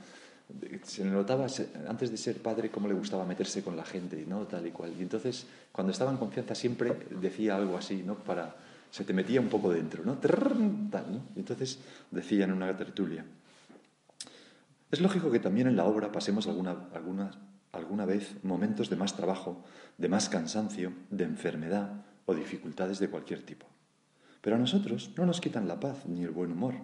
se 0.82 1.04
notaba 1.04 1.46
antes 1.88 2.10
de 2.10 2.16
ser 2.16 2.40
padre 2.40 2.70
cómo 2.70 2.88
le 2.88 2.94
gustaba 2.94 3.24
meterse 3.24 3.62
con 3.62 3.76
la 3.76 3.84
gente, 3.84 4.24
¿no? 4.26 4.46
Tal 4.46 4.66
y 4.66 4.70
cual. 4.70 4.92
Y 4.98 5.02
entonces, 5.02 5.46
cuando 5.72 5.92
estaba 5.92 6.10
en 6.10 6.16
confianza, 6.16 6.54
siempre 6.54 7.06
decía 7.20 7.56
algo 7.56 7.76
así, 7.76 8.02
¿no? 8.02 8.14
Para, 8.14 8.56
se 8.90 9.04
te 9.04 9.12
metía 9.12 9.40
un 9.40 9.48
poco 9.48 9.70
dentro, 9.70 10.04
¿no? 10.04 10.18
Y 11.34 11.38
entonces 11.38 11.78
decía 12.10 12.44
en 12.44 12.52
una 12.52 12.74
tertulia. 12.76 13.24
Es 14.90 15.00
lógico 15.00 15.30
que 15.30 15.38
también 15.38 15.66
en 15.66 15.76
la 15.76 15.84
obra 15.84 16.10
pasemos 16.10 16.46
alguna, 16.46 16.88
alguna, 16.94 17.30
alguna 17.72 18.06
vez 18.06 18.42
momentos 18.42 18.88
de 18.88 18.96
más 18.96 19.14
trabajo, 19.14 19.62
de 19.98 20.08
más 20.08 20.30
cansancio, 20.30 20.92
de 21.10 21.24
enfermedad 21.24 22.06
o 22.24 22.34
dificultades 22.34 22.98
de 22.98 23.10
cualquier 23.10 23.42
tipo. 23.42 23.66
Pero 24.40 24.56
a 24.56 24.58
nosotros 24.58 25.10
no 25.16 25.26
nos 25.26 25.40
quitan 25.40 25.68
la 25.68 25.80
paz 25.80 26.06
ni 26.06 26.22
el 26.22 26.30
buen 26.30 26.52
humor, 26.52 26.74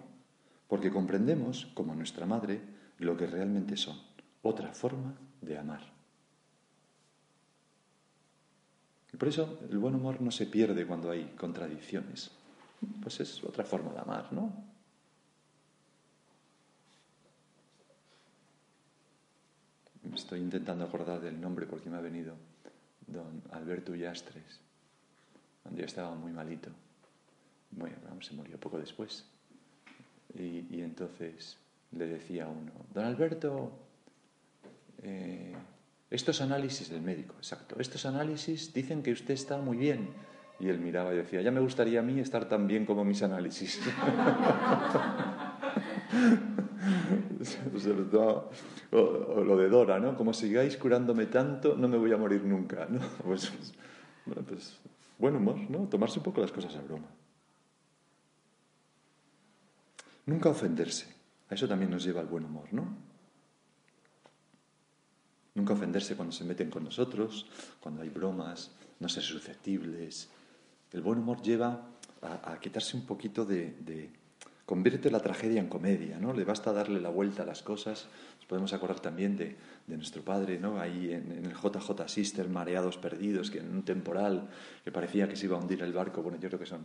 porque 0.67 0.91
comprendemos, 0.91 1.67
como 1.73 1.95
nuestra 1.95 2.25
madre, 2.25 2.61
lo 2.99 3.17
que 3.17 3.27
realmente 3.27 3.77
son, 3.77 3.97
otra 4.41 4.73
forma 4.73 5.15
de 5.41 5.57
amar. 5.57 5.95
Y 9.13 9.17
por 9.17 9.29
eso 9.29 9.59
el 9.69 9.77
buen 9.77 9.95
humor 9.95 10.21
no 10.21 10.31
se 10.31 10.45
pierde 10.45 10.85
cuando 10.85 11.09
hay 11.09 11.33
contradicciones. 11.37 12.31
Pues 13.01 13.19
es 13.21 13.43
otra 13.43 13.63
forma 13.63 13.93
de 13.93 13.99
amar, 13.99 14.33
¿no? 14.33 14.51
Estoy 20.13 20.39
intentando 20.39 20.83
acordar 20.83 21.21
del 21.21 21.39
nombre 21.39 21.65
porque 21.65 21.89
me 21.89 21.97
ha 21.97 22.01
venido 22.01 22.35
don 23.07 23.41
Alberto 23.51 23.95
Yastres, 23.95 24.59
donde 25.63 25.81
yo 25.81 25.85
estaba 25.85 26.13
muy 26.15 26.31
malito. 26.31 26.69
Bueno, 27.71 27.95
se 28.21 28.33
murió 28.33 28.59
poco 28.59 28.79
después. 28.79 29.25
Y, 30.33 30.65
y 30.69 30.81
entonces 30.81 31.57
le 31.91 32.07
decía 32.07 32.47
uno, 32.47 32.71
don 32.93 33.05
Alberto, 33.05 33.71
eh, 35.03 35.53
estos 36.09 36.41
análisis 36.41 36.89
del 36.89 37.01
médico, 37.01 37.35
exacto, 37.37 37.75
estos 37.79 38.05
análisis 38.05 38.73
dicen 38.73 39.03
que 39.03 39.11
usted 39.11 39.33
está 39.33 39.57
muy 39.57 39.77
bien. 39.77 40.09
Y 40.59 40.69
él 40.69 40.79
miraba 40.79 41.13
y 41.13 41.17
decía, 41.17 41.41
ya 41.41 41.51
me 41.51 41.59
gustaría 41.59 41.99
a 41.99 42.03
mí 42.03 42.17
estar 42.19 42.47
tan 42.47 42.65
bien 42.65 42.85
como 42.85 43.03
mis 43.03 43.21
análisis. 43.21 43.81
o, 48.91 49.43
lo 49.43 49.57
de 49.57 49.67
Dora, 49.67 49.99
¿no? 49.99 50.15
Como 50.15 50.31
sigáis 50.33 50.77
curándome 50.77 51.25
tanto, 51.25 51.75
no 51.75 51.89
me 51.89 51.97
voy 51.97 52.13
a 52.13 52.17
morir 52.17 52.43
nunca, 52.45 52.87
¿no? 52.89 53.01
Pues, 53.23 53.51
bueno, 54.25 54.43
pues 54.47 54.79
buen 55.17 55.35
humor, 55.35 55.57
¿no? 55.69 55.79
Tomarse 55.89 56.19
un 56.19 56.23
poco 56.23 56.39
las 56.39 56.53
cosas 56.53 56.73
a 56.77 56.81
broma. 56.81 57.07
Nunca 60.25 60.49
ofenderse. 60.49 61.13
A 61.49 61.55
eso 61.55 61.67
también 61.67 61.91
nos 61.91 62.03
lleva 62.03 62.21
el 62.21 62.27
buen 62.27 62.45
humor, 62.45 62.67
¿no? 62.71 62.87
Nunca 65.53 65.73
ofenderse 65.73 66.15
cuando 66.15 66.33
se 66.33 66.43
meten 66.43 66.69
con 66.69 66.83
nosotros, 66.83 67.45
cuando 67.79 68.01
hay 68.01 68.09
bromas, 68.09 68.71
no 68.99 69.07
ser 69.07 69.23
susceptibles. 69.23 70.29
El 70.91 71.01
buen 71.01 71.19
humor 71.19 71.41
lleva 71.41 71.87
a, 72.21 72.59
quitarse 72.59 72.97
un 72.97 73.05
poquito 73.05 73.45
de, 73.45 74.09
Convierte 74.65 75.11
la 75.11 75.19
tragedia 75.19 75.61
en 75.61 75.69
comedia, 75.69 76.17
¿no? 76.17 76.33
Le 76.33 76.43
basta 76.43 76.73
darle 76.73 76.99
la 76.99 77.09
vuelta 77.09 77.43
a 77.43 77.45
las 77.45 77.61
cosas. 77.61 78.07
Nos 78.37 78.47
podemos 78.47 78.73
acordar 78.73 78.99
también 78.99 79.37
de, 79.37 79.55
nuestro 79.87 80.23
padre, 80.23 80.57
¿no? 80.57 80.79
Ahí 80.79 81.13
en, 81.13 81.31
en, 81.31 81.45
el 81.45 81.53
JJ 81.53 82.07
Sister, 82.07 82.49
mareados 82.49 82.97
perdidos, 82.97 83.51
que 83.51 83.59
en 83.59 83.71
un 83.71 83.83
temporal 83.83 84.49
que 84.83 84.91
parecía 84.91 85.29
que 85.29 85.35
se 85.35 85.45
iba 85.45 85.55
a 85.55 85.61
hundir 85.61 85.83
el 85.83 85.93
barco. 85.93 86.23
Bueno, 86.23 86.39
yo 86.39 86.49
creo 86.49 86.59
que 86.59 86.65
son 86.65 86.81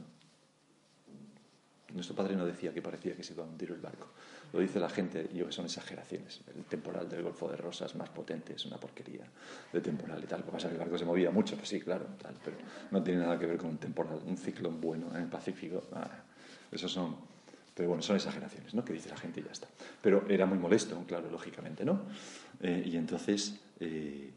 Nuestro 1.94 2.14
padre 2.14 2.37
no 2.37 2.46
decía 2.46 2.72
que 2.72 2.83
parecía 2.83 3.14
que 3.14 3.22
se 3.22 3.33
iba 3.33 3.44
a 3.44 3.46
hundir 3.46 3.70
el 3.70 3.81
barco. 3.81 4.09
Lo 4.53 4.61
dice 4.61 4.81
la 4.81 4.88
gente, 4.88 5.29
yo 5.33 5.46
que 5.46 5.53
son 5.53 5.64
exageraciones. 5.64 6.40
El 6.57 6.64
temporal 6.64 7.09
del 7.09 7.22
Golfo 7.22 7.48
de 7.48 7.57
Rosas 7.57 7.94
más 7.96 8.09
potente 8.11 8.55
es 8.55 8.64
una 8.66 8.79
porquería 8.79 9.24
de 9.72 9.81
temporal 9.81 10.22
y 10.22 10.26
tal. 10.26 10.40
Lo 10.40 10.46
pasa 10.46 10.66
es 10.66 10.72
que 10.72 10.74
el 10.74 10.81
barco 10.81 10.98
se 10.98 11.05
movía 11.05 11.31
mucho, 11.31 11.57
pues 11.57 11.68
sí, 11.68 11.81
claro, 11.81 12.07
pero 12.44 12.57
no 12.90 13.03
tiene 13.03 13.20
nada 13.20 13.38
que 13.38 13.46
ver 13.46 13.57
con 13.57 13.70
un 13.70 13.79
temporal, 13.79 14.20
un 14.26 14.37
ciclón 14.37 14.81
bueno 14.81 15.11
en 15.14 15.22
el 15.22 15.29
Pacífico. 15.29 15.85
Ah, 15.92 16.11
esos 16.72 16.90
son, 16.90 17.16
pero 17.74 17.88
bueno, 17.88 18.03
son 18.03 18.16
exageraciones, 18.16 18.74
¿no? 18.74 18.85
Que 18.85 18.92
dice 18.92 19.09
la 19.09 19.16
gente 19.16 19.40
y 19.40 19.44
ya 19.44 19.53
está. 19.53 19.68
Pero 20.03 20.24
era 20.29 20.46
muy 20.46 20.59
molesto, 20.59 21.03
claro, 21.07 21.31
lógicamente, 21.31 21.85
¿no? 21.85 22.03
Eh, 22.61 22.83
y 22.87 22.96
entonces 22.96 23.59
eh, 23.79 24.33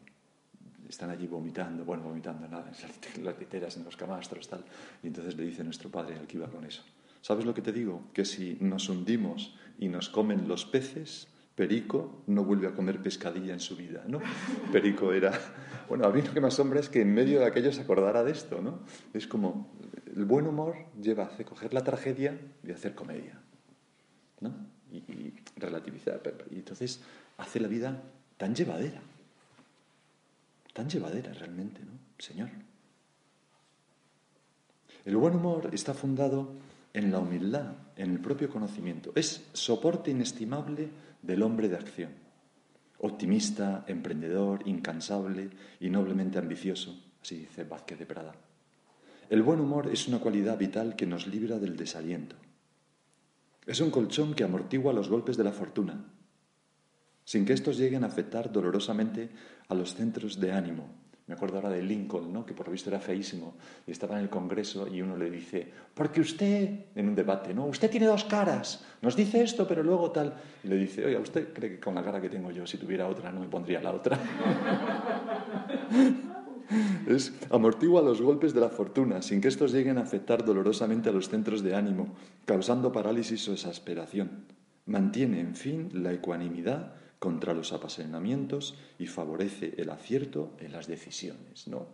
están 0.88 1.10
allí 1.10 1.26
vomitando, 1.26 1.84
bueno, 1.84 2.04
vomitando 2.04 2.46
nada, 2.48 2.70
en 3.16 3.24
las 3.24 3.38
literas, 3.40 3.76
en 3.76 3.84
los 3.84 3.96
camastros, 3.96 4.48
tal. 4.48 4.64
Y 5.02 5.08
entonces 5.08 5.36
le 5.36 5.44
dice 5.44 5.64
nuestro 5.64 5.90
padre 5.90 6.16
al 6.18 6.26
que 6.26 6.36
iba 6.36 6.48
con 6.48 6.64
eso. 6.64 6.82
¿Sabes 7.24 7.46
lo 7.46 7.54
que 7.54 7.62
te 7.62 7.72
digo? 7.72 8.02
Que 8.12 8.26
si 8.26 8.58
nos 8.60 8.90
hundimos 8.90 9.54
y 9.78 9.88
nos 9.88 10.10
comen 10.10 10.46
los 10.46 10.66
peces, 10.66 11.26
Perico 11.54 12.22
no 12.26 12.44
vuelve 12.44 12.66
a 12.66 12.74
comer 12.74 13.02
pescadilla 13.02 13.54
en 13.54 13.60
su 13.60 13.76
vida, 13.76 14.04
¿no? 14.06 14.20
Perico 14.70 15.10
era... 15.10 15.32
Bueno, 15.88 16.04
a 16.06 16.10
mí 16.10 16.20
lo 16.20 16.34
que 16.34 16.42
me 16.42 16.48
asombra 16.48 16.80
es 16.80 16.90
que 16.90 17.00
en 17.00 17.14
medio 17.14 17.40
de 17.40 17.46
aquello 17.46 17.72
se 17.72 17.80
acordara 17.80 18.24
de 18.24 18.32
esto, 18.32 18.60
¿no? 18.60 18.80
Es 19.14 19.26
como, 19.26 19.72
el 20.14 20.26
buen 20.26 20.46
humor 20.46 20.76
lleva 21.00 21.24
a 21.24 21.44
coger 21.44 21.72
la 21.72 21.82
tragedia 21.82 22.38
y 22.62 22.72
hacer 22.72 22.94
comedia, 22.94 23.40
¿no? 24.40 24.54
Y, 24.92 24.96
y 24.96 25.34
relativizar. 25.56 26.20
Y 26.50 26.56
entonces 26.56 27.00
hace 27.38 27.58
la 27.58 27.68
vida 27.68 28.02
tan 28.36 28.54
llevadera, 28.54 29.00
tan 30.74 30.90
llevadera 30.90 31.32
realmente, 31.32 31.80
¿no? 31.80 31.92
Señor. 32.18 32.50
El 35.06 35.16
buen 35.16 35.36
humor 35.36 35.70
está 35.72 35.94
fundado 35.94 36.52
en 36.94 37.10
la 37.10 37.18
humildad, 37.18 37.74
en 37.96 38.12
el 38.12 38.20
propio 38.20 38.48
conocimiento. 38.48 39.12
Es 39.14 39.48
soporte 39.52 40.12
inestimable 40.12 40.88
del 41.20 41.42
hombre 41.42 41.68
de 41.68 41.76
acción. 41.76 42.12
Optimista, 42.98 43.84
emprendedor, 43.88 44.62
incansable 44.64 45.50
y 45.80 45.90
noblemente 45.90 46.38
ambicioso, 46.38 46.98
así 47.20 47.38
dice 47.40 47.64
Vázquez 47.64 47.98
de 47.98 48.06
Prada. 48.06 48.34
El 49.28 49.42
buen 49.42 49.60
humor 49.60 49.90
es 49.92 50.06
una 50.06 50.20
cualidad 50.20 50.56
vital 50.56 50.96
que 50.96 51.06
nos 51.06 51.26
libra 51.26 51.58
del 51.58 51.76
desaliento. 51.76 52.36
Es 53.66 53.80
un 53.80 53.90
colchón 53.90 54.34
que 54.34 54.44
amortigua 54.44 54.92
los 54.92 55.08
golpes 55.08 55.36
de 55.36 55.44
la 55.44 55.52
fortuna, 55.52 56.04
sin 57.24 57.44
que 57.44 57.54
estos 57.54 57.78
lleguen 57.78 58.04
a 58.04 58.08
afectar 58.08 58.52
dolorosamente 58.52 59.30
a 59.68 59.74
los 59.74 59.94
centros 59.94 60.38
de 60.38 60.52
ánimo, 60.52 60.88
me 61.26 61.34
acuerdo 61.34 61.56
ahora 61.56 61.70
de 61.70 61.82
Lincoln, 61.82 62.32
¿no? 62.32 62.44
que 62.44 62.52
por 62.52 62.66
lo 62.66 62.72
visto 62.72 62.90
era 62.90 63.00
feísimo, 63.00 63.54
y 63.86 63.92
estaba 63.92 64.16
en 64.16 64.24
el 64.24 64.28
Congreso 64.28 64.86
y 64.86 65.00
uno 65.00 65.16
le 65.16 65.30
dice, 65.30 65.66
porque 65.94 66.20
usted, 66.20 66.86
en 66.94 67.08
un 67.08 67.14
debate, 67.14 67.54
¿no? 67.54 67.64
Usted 67.66 67.90
tiene 67.90 68.06
dos 68.06 68.24
caras, 68.24 68.84
nos 69.00 69.16
dice 69.16 69.42
esto, 69.42 69.66
pero 69.66 69.82
luego 69.82 70.10
tal. 70.10 70.34
Y 70.62 70.68
le 70.68 70.76
dice, 70.76 71.04
oiga, 71.04 71.20
¿usted 71.20 71.52
cree 71.54 71.70
que 71.70 71.80
con 71.80 71.94
la 71.94 72.02
cara 72.02 72.20
que 72.20 72.28
tengo 72.28 72.50
yo, 72.50 72.66
si 72.66 72.76
tuviera 72.76 73.08
otra, 73.08 73.32
no 73.32 73.40
me 73.40 73.48
pondría 73.48 73.80
la 73.80 73.92
otra? 73.92 74.18
es 77.06 77.32
amortigua 77.50 78.02
los 78.02 78.20
golpes 78.20 78.52
de 78.52 78.60
la 78.60 78.68
fortuna, 78.68 79.22
sin 79.22 79.40
que 79.40 79.48
estos 79.48 79.72
lleguen 79.72 79.96
a 79.96 80.02
afectar 80.02 80.44
dolorosamente 80.44 81.08
a 81.08 81.12
los 81.12 81.30
centros 81.30 81.62
de 81.62 81.74
ánimo, 81.74 82.14
causando 82.44 82.92
parálisis 82.92 83.48
o 83.48 83.52
exasperación. 83.52 84.44
Mantiene, 84.86 85.40
en 85.40 85.56
fin, 85.56 85.88
la 85.94 86.12
ecuanimidad 86.12 86.96
contra 87.24 87.54
los 87.54 87.72
apasionamientos 87.72 88.74
y 88.98 89.06
favorece 89.06 89.72
el 89.78 89.88
acierto 89.88 90.50
en 90.60 90.72
las 90.72 90.86
decisiones, 90.86 91.66
¿no? 91.68 91.86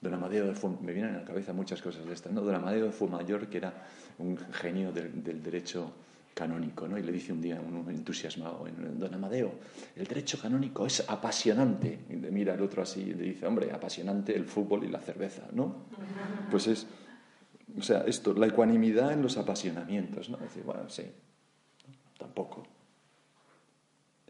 Don 0.00 0.14
Amadeo 0.14 0.54
fue, 0.54 0.70
me 0.80 0.92
vienen 0.92 1.16
a 1.16 1.18
la 1.18 1.24
cabeza 1.24 1.52
muchas 1.52 1.82
cosas 1.82 2.06
de 2.06 2.12
estas, 2.12 2.30
¿no? 2.32 2.42
Don 2.42 2.54
Amadeo 2.54 2.92
fue 2.92 3.08
mayor, 3.08 3.48
que 3.48 3.56
era 3.56 3.88
un 4.18 4.38
genio 4.52 4.92
del, 4.92 5.42
derecho 5.42 5.92
canónico, 6.32 6.86
¿no? 6.86 6.96
Y 6.96 7.02
le 7.02 7.10
dice 7.10 7.32
un 7.32 7.42
día 7.42 7.60
un 7.60 7.90
entusiasmado, 7.90 8.64
Don 8.96 9.14
Amadeo, 9.14 9.52
el 9.96 10.06
derecho 10.06 10.38
canónico 10.40 10.86
es 10.86 11.02
apasionante. 11.10 11.98
Y 12.08 12.14
le 12.14 12.30
mira 12.30 12.54
el 12.54 12.62
otro 12.62 12.84
así 12.84 13.00
y 13.00 13.14
le 13.14 13.24
dice, 13.24 13.46
hombre, 13.48 13.72
apasionante 13.72 14.32
el 14.32 14.44
fútbol 14.44 14.84
y 14.84 14.88
la 14.88 15.00
cerveza, 15.00 15.48
¿no? 15.50 15.86
Pues 16.52 16.68
es, 16.68 16.86
o 17.76 17.82
sea, 17.82 18.04
esto, 18.06 18.32
la 18.32 18.46
ecuanimidad 18.46 19.12
en 19.12 19.22
los 19.22 19.36
apasionamientos, 19.38 20.30
¿no? 20.30 20.36
decir, 20.36 20.62
bueno, 20.62 20.88
sí, 20.88 21.02
tampoco. 22.16 22.62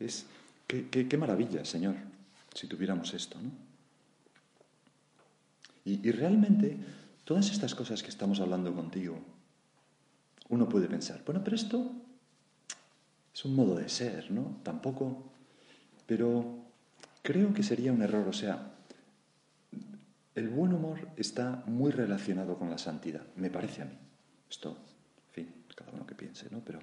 Es, 0.01 0.27
qué, 0.67 1.17
maravilla, 1.19 1.65
Señor, 1.65 1.95
si 2.55 2.67
tuviéramos 2.67 3.13
esto, 3.15 3.39
¿no? 3.41 3.51
Y, 5.85 6.07
y, 6.07 6.13
realmente, 6.13 6.77
todas 7.25 7.51
estas 7.51 7.75
cosas 7.75 8.03
que 8.03 8.11
estamos 8.11 8.41
hablando 8.41 8.75
contigo, 8.75 9.19
uno 10.49 10.69
puede 10.69 10.89
pensar, 10.89 11.23
bueno, 11.25 11.43
pero 11.45 11.57
esto 11.57 11.93
es 13.35 13.45
un 13.45 13.55
modo 13.55 13.77
de 13.77 13.89
ser, 13.89 14.31
¿no? 14.31 14.59
Tampoco, 14.63 15.31
pero 16.07 16.59
creo 17.23 17.55
que 17.55 17.63
sería 17.63 17.93
un 17.93 18.03
error, 18.03 18.29
o 18.29 18.33
sea, 18.33 18.73
el 20.35 20.49
buen 20.49 20.73
humor 20.73 21.09
está 21.17 21.63
muy 21.67 21.91
relacionado 21.91 22.59
con 22.59 22.71
la 22.71 22.79
santidad, 22.79 23.27
me 23.37 23.51
parece 23.51 23.83
a 23.83 23.85
mí. 23.85 23.99
Esto, 24.49 24.77
en 25.29 25.33
fin, 25.33 25.55
cada 25.75 25.93
uno 25.93 26.07
que 26.07 26.15
piense, 26.15 26.49
¿no? 26.51 26.61
Pero 26.65 26.81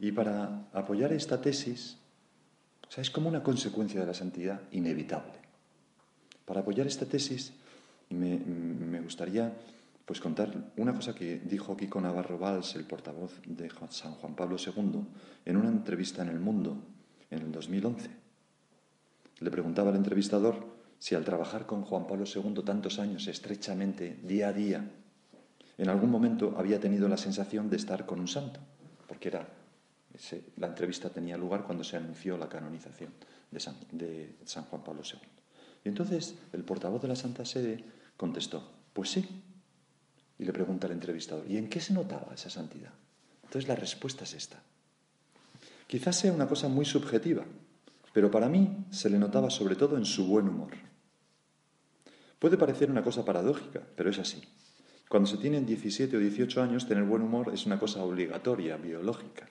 y 0.00 0.12
para 0.12 0.66
apoyar 0.72 1.12
esta 1.12 1.40
tesis, 1.40 1.98
o 2.88 2.90
sea, 2.90 3.02
es 3.02 3.10
como 3.10 3.28
una 3.28 3.42
consecuencia 3.42 4.00
de 4.00 4.06
la 4.06 4.14
santidad 4.14 4.62
inevitable. 4.72 5.38
Para 6.46 6.60
apoyar 6.60 6.86
esta 6.86 7.04
tesis, 7.04 7.52
me, 8.08 9.00
gustaría 9.02 9.52
pues 10.06 10.20
contar 10.20 10.72
una 10.76 10.94
cosa 10.94 11.14
que 11.14 11.38
dijo 11.38 11.76
Kiko 11.76 12.00
Navarro 12.00 12.38
Valls, 12.38 12.74
el 12.74 12.84
portavoz 12.84 13.30
de 13.44 13.70
San 13.90 14.14
Juan 14.14 14.34
Pablo 14.34 14.56
II, 14.58 15.04
en 15.44 15.56
una 15.56 15.68
entrevista 15.68 16.22
en 16.22 16.30
El 16.30 16.40
Mundo 16.40 16.76
en 17.30 17.42
el 17.42 17.52
2011. 17.52 18.10
Le 19.38 19.50
preguntaba 19.50 19.90
al 19.90 19.96
entrevistador 19.96 20.66
si 20.98 21.14
al 21.14 21.24
trabajar 21.24 21.66
con 21.66 21.82
Juan 21.82 22.06
Pablo 22.06 22.24
II 22.24 22.62
tantos 22.64 22.98
años 22.98 23.28
estrechamente, 23.28 24.18
día 24.24 24.48
a 24.48 24.52
día, 24.52 24.90
en 25.78 25.88
algún 25.88 26.10
momento 26.10 26.54
había 26.58 26.80
tenido 26.80 27.06
la 27.08 27.16
sensación 27.16 27.70
de 27.70 27.76
estar 27.76 28.06
con 28.06 28.18
un 28.18 28.28
santo, 28.28 28.60
porque 29.06 29.28
era 29.28 29.59
la 30.56 30.66
entrevista 30.66 31.10
tenía 31.10 31.36
lugar 31.36 31.64
cuando 31.64 31.84
se 31.84 31.96
anunció 31.96 32.36
la 32.36 32.48
canonización 32.48 33.12
de 33.50 33.60
San, 33.60 33.76
de 33.92 34.36
San 34.44 34.64
Juan 34.64 34.82
Pablo 34.82 35.02
II. 35.04 35.20
Y 35.84 35.88
entonces 35.88 36.36
el 36.52 36.64
portavoz 36.64 37.02
de 37.02 37.08
la 37.08 37.16
Santa 37.16 37.44
Sede 37.44 37.84
contestó, 38.16 38.70
pues 38.92 39.10
sí. 39.10 39.26
Y 40.38 40.44
le 40.44 40.52
pregunta 40.52 40.86
al 40.86 40.92
entrevistador, 40.92 41.44
¿y 41.48 41.56
en 41.56 41.68
qué 41.68 41.80
se 41.80 41.92
notaba 41.92 42.34
esa 42.34 42.50
santidad? 42.50 42.92
Entonces 43.44 43.68
la 43.68 43.76
respuesta 43.76 44.24
es 44.24 44.34
esta. 44.34 44.62
Quizás 45.86 46.16
sea 46.16 46.32
una 46.32 46.48
cosa 46.48 46.68
muy 46.68 46.84
subjetiva, 46.84 47.44
pero 48.12 48.30
para 48.30 48.48
mí 48.48 48.86
se 48.90 49.10
le 49.10 49.18
notaba 49.18 49.50
sobre 49.50 49.76
todo 49.76 49.96
en 49.96 50.04
su 50.04 50.26
buen 50.26 50.48
humor. 50.48 50.70
Puede 52.38 52.56
parecer 52.56 52.90
una 52.90 53.02
cosa 53.02 53.24
paradójica, 53.24 53.82
pero 53.96 54.10
es 54.10 54.18
así. 54.18 54.42
Cuando 55.08 55.28
se 55.28 55.36
tienen 55.36 55.66
17 55.66 56.16
o 56.16 56.20
18 56.20 56.62
años, 56.62 56.86
tener 56.86 57.04
buen 57.04 57.22
humor 57.22 57.52
es 57.52 57.66
una 57.66 57.78
cosa 57.78 58.02
obligatoria, 58.02 58.76
biológica. 58.76 59.48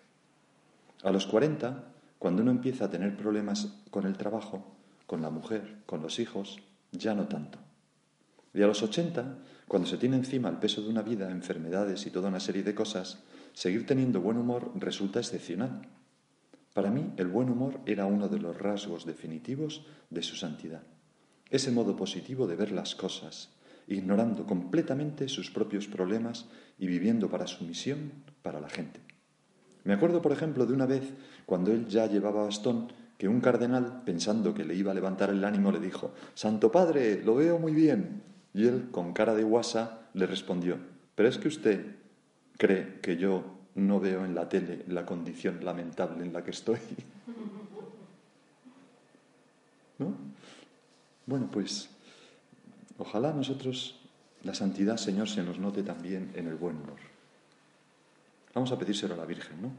A 1.02 1.12
los 1.12 1.26
40, 1.28 1.94
cuando 2.18 2.42
uno 2.42 2.52
empieza 2.52 2.86
a 2.86 2.90
tener 2.90 3.16
problemas 3.16 3.74
con 3.90 4.06
el 4.06 4.18
trabajo, 4.18 4.76
con 5.08 5.22
la 5.22 5.30
mujer, 5.30 5.78
con 5.86 6.02
los 6.02 6.20
hijos, 6.20 6.60
ya 6.92 7.14
no 7.14 7.28
tanto. 7.30 7.58
Y 8.54 8.62
a 8.64 8.68
los 8.68 8.84
80, 8.84 9.38
cuando 9.68 9.88
se 9.88 9.98
tiene 9.98 10.18
encima 10.18 10.50
el 10.50 10.58
peso 10.58 10.82
de 10.82 10.90
una 10.90 11.02
vida, 11.02 11.32
enfermedades 11.32 12.06
y 12.06 12.10
toda 12.10 12.28
una 12.28 12.42
serie 12.42 12.64
de 12.64 12.76
cosas, 12.76 13.20
seguir 13.54 13.86
teniendo 13.86 14.20
buen 14.20 14.38
humor 14.38 14.72
resulta 14.76 15.20
excepcional. 15.20 15.88
Para 16.74 16.92
mí, 16.92 17.14
el 17.16 17.28
buen 17.28 17.50
humor 17.50 17.80
era 17.86 18.06
uno 18.06 18.28
de 18.28 18.40
los 18.40 18.58
rasgos 18.58 19.06
definitivos 19.06 19.86
de 20.10 20.22
su 20.22 20.36
santidad. 20.36 20.84
Ese 21.50 21.72
modo 21.72 21.96
positivo 21.96 22.46
de 22.46 22.58
ver 22.58 22.72
las 22.72 22.96
cosas, 22.96 23.52
ignorando 23.88 24.46
completamente 24.46 25.30
sus 25.30 25.50
propios 25.50 25.88
problemas 25.88 26.48
y 26.78 26.88
viviendo 26.88 27.30
para 27.30 27.48
su 27.48 27.64
misión, 27.64 28.12
para 28.42 28.60
la 28.60 28.70
gente. 28.70 29.09
Me 29.84 29.94
acuerdo, 29.94 30.22
por 30.22 30.32
ejemplo, 30.32 30.66
de 30.66 30.74
una 30.74 30.86
vez, 30.86 31.04
cuando 31.46 31.72
él 31.72 31.88
ya 31.88 32.08
llevaba 32.08 32.44
bastón, 32.44 32.92
que 33.18 33.28
un 33.28 33.42
cardenal, 33.42 34.04
pensando 34.06 34.54
que 34.54 34.64
le 34.64 34.76
iba 34.76 34.92
a 34.92 34.96
levantar 34.96 35.30
el 35.30 35.44
ánimo, 35.44 35.72
le 35.72 35.80
dijo, 35.80 36.12
Santo 36.34 36.72
Padre, 36.72 37.22
lo 37.24 37.36
veo 37.36 37.60
muy 37.60 37.74
bien. 37.74 38.24
Y 38.54 38.68
él, 38.68 38.90
con 38.92 39.14
cara 39.14 39.36
de 39.36 39.44
guasa, 39.44 40.08
le 40.14 40.26
respondió, 40.26 40.78
pero 41.16 41.28
es 41.28 41.38
que 41.38 41.50
usted 41.50 41.96
cree 42.58 43.00
que 43.02 43.18
yo 43.18 43.44
no 43.76 44.00
veo 44.00 44.26
en 44.26 44.36
la 44.36 44.50
tele 44.50 44.84
la 44.88 45.06
condición 45.06 45.64
lamentable 45.64 46.24
en 46.24 46.34
la 46.34 46.44
que 46.44 46.52
estoy. 46.52 46.80
¿No? 50.00 50.14
Bueno, 51.26 51.50
pues 51.52 51.90
ojalá 52.98 53.34
nosotros 53.34 54.00
la 54.44 54.54
santidad, 54.54 54.98
Señor, 54.98 55.28
se 55.28 55.44
nos 55.44 55.60
note 55.60 55.84
también 55.84 56.32
en 56.36 56.48
el 56.48 56.56
buen 56.56 56.78
humor. 56.78 57.09
Vamos 58.54 58.72
a 58.72 58.80
pedírselo 58.80 59.14
a 59.14 59.18
la 59.18 59.26
Virgen, 59.26 59.62
¿no? 59.62 59.72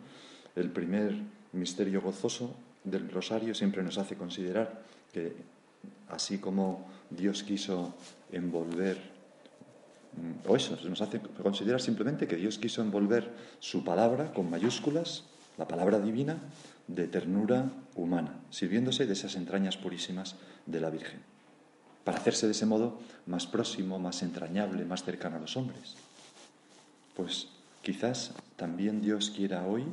El 0.55 0.71
primer 0.71 1.15
misterio 1.53 2.01
gozoso 2.01 2.55
del 2.85 3.11
rosario 3.11 3.55
siempre 3.55 3.83
nos 3.83 3.99
hace 3.99 4.17
considerar 4.17 4.83
que 5.13 5.35
así 6.09 6.39
como 6.39 6.89
Dios 7.11 7.43
quiso 7.43 7.95
envolver 8.33 8.99
mm, 10.17 10.49
o 10.49 10.57
eso, 10.57 10.79
nos 10.89 11.01
hace 11.01 11.21
considerar 11.21 11.81
simplemente 11.81 12.27
que 12.27 12.37
Dios 12.37 12.59
quiso 12.59 12.83
envolver 12.83 13.31
su 13.59 13.85
palabra 13.85 14.33
con 14.33 14.51
mayúsculas, 14.51 15.25
la 15.59 15.69
palabra 15.69 15.99
divina, 15.99 16.39
de 16.87 17.07
ternura 17.07 17.71
humana, 17.95 18.41
sirviéndose 18.51 19.07
de 19.07 19.13
esas 19.13 19.37
entrañas 19.37 19.77
purísimas 19.77 20.37
de 20.67 20.81
la 20.81 20.91
Virgen, 20.91 21.21
para 22.05 22.19
hacerse 22.19 22.47
de 22.47 22.53
ese 22.53 22.67
modo 22.67 22.99
más 23.27 23.47
próximo, 23.47 23.99
más 23.99 24.23
entrañable, 24.23 24.85
más 24.85 25.05
cercano 25.05 25.37
a 25.37 25.41
los 25.41 25.57
hombres. 25.57 25.95
Pues 27.15 27.49
quizás 27.83 28.35
también 28.57 29.01
Dios 29.01 29.31
quiera 29.31 29.67
hoy 29.67 29.85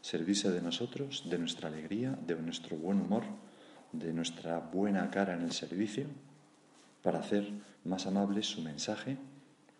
servirse 0.00 0.50
de 0.50 0.62
nosotros, 0.62 1.24
de 1.28 1.38
nuestra 1.38 1.68
alegría, 1.68 2.18
de 2.26 2.34
nuestro 2.36 2.76
buen 2.76 3.00
humor, 3.00 3.24
de 3.92 4.12
nuestra 4.12 4.58
buena 4.58 5.10
cara 5.10 5.34
en 5.34 5.42
el 5.42 5.52
servicio, 5.52 6.06
para 7.02 7.20
hacer 7.20 7.48
más 7.84 8.06
amable 8.06 8.42
su 8.42 8.62
mensaje 8.62 9.16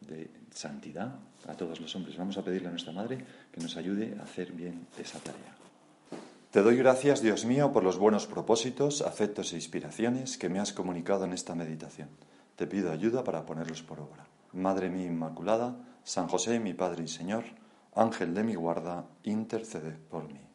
de 0.00 0.30
santidad 0.50 1.16
a 1.46 1.54
todos 1.54 1.80
los 1.80 1.94
hombres. 1.96 2.16
Vamos 2.16 2.38
a 2.38 2.44
pedirle 2.44 2.68
a 2.68 2.70
nuestra 2.70 2.92
Madre 2.92 3.24
que 3.52 3.60
nos 3.60 3.76
ayude 3.76 4.16
a 4.18 4.22
hacer 4.22 4.52
bien 4.52 4.86
esa 4.98 5.18
tarea. 5.18 5.54
Te 6.50 6.62
doy 6.62 6.76
gracias, 6.76 7.20
Dios 7.20 7.44
mío, 7.44 7.72
por 7.72 7.84
los 7.84 7.98
buenos 7.98 8.26
propósitos, 8.26 9.02
afectos 9.02 9.52
e 9.52 9.56
inspiraciones 9.56 10.38
que 10.38 10.48
me 10.48 10.60
has 10.60 10.72
comunicado 10.72 11.24
en 11.24 11.34
esta 11.34 11.54
meditación. 11.54 12.08
Te 12.56 12.66
pido 12.66 12.90
ayuda 12.90 13.22
para 13.22 13.44
ponerlos 13.44 13.82
por 13.82 14.00
obra. 14.00 14.26
Madre 14.54 14.88
mía 14.88 15.06
Inmaculada, 15.06 15.76
San 16.08 16.26
José, 16.26 16.58
mi 16.58 16.72
Padre 16.72 17.04
y 17.04 17.06
Señor, 17.06 17.44
Ángel 17.94 18.32
de 18.32 18.42
mi 18.42 18.54
guarda, 18.54 19.04
intercede 19.24 19.90
por 19.90 20.24
mí. 20.24 20.47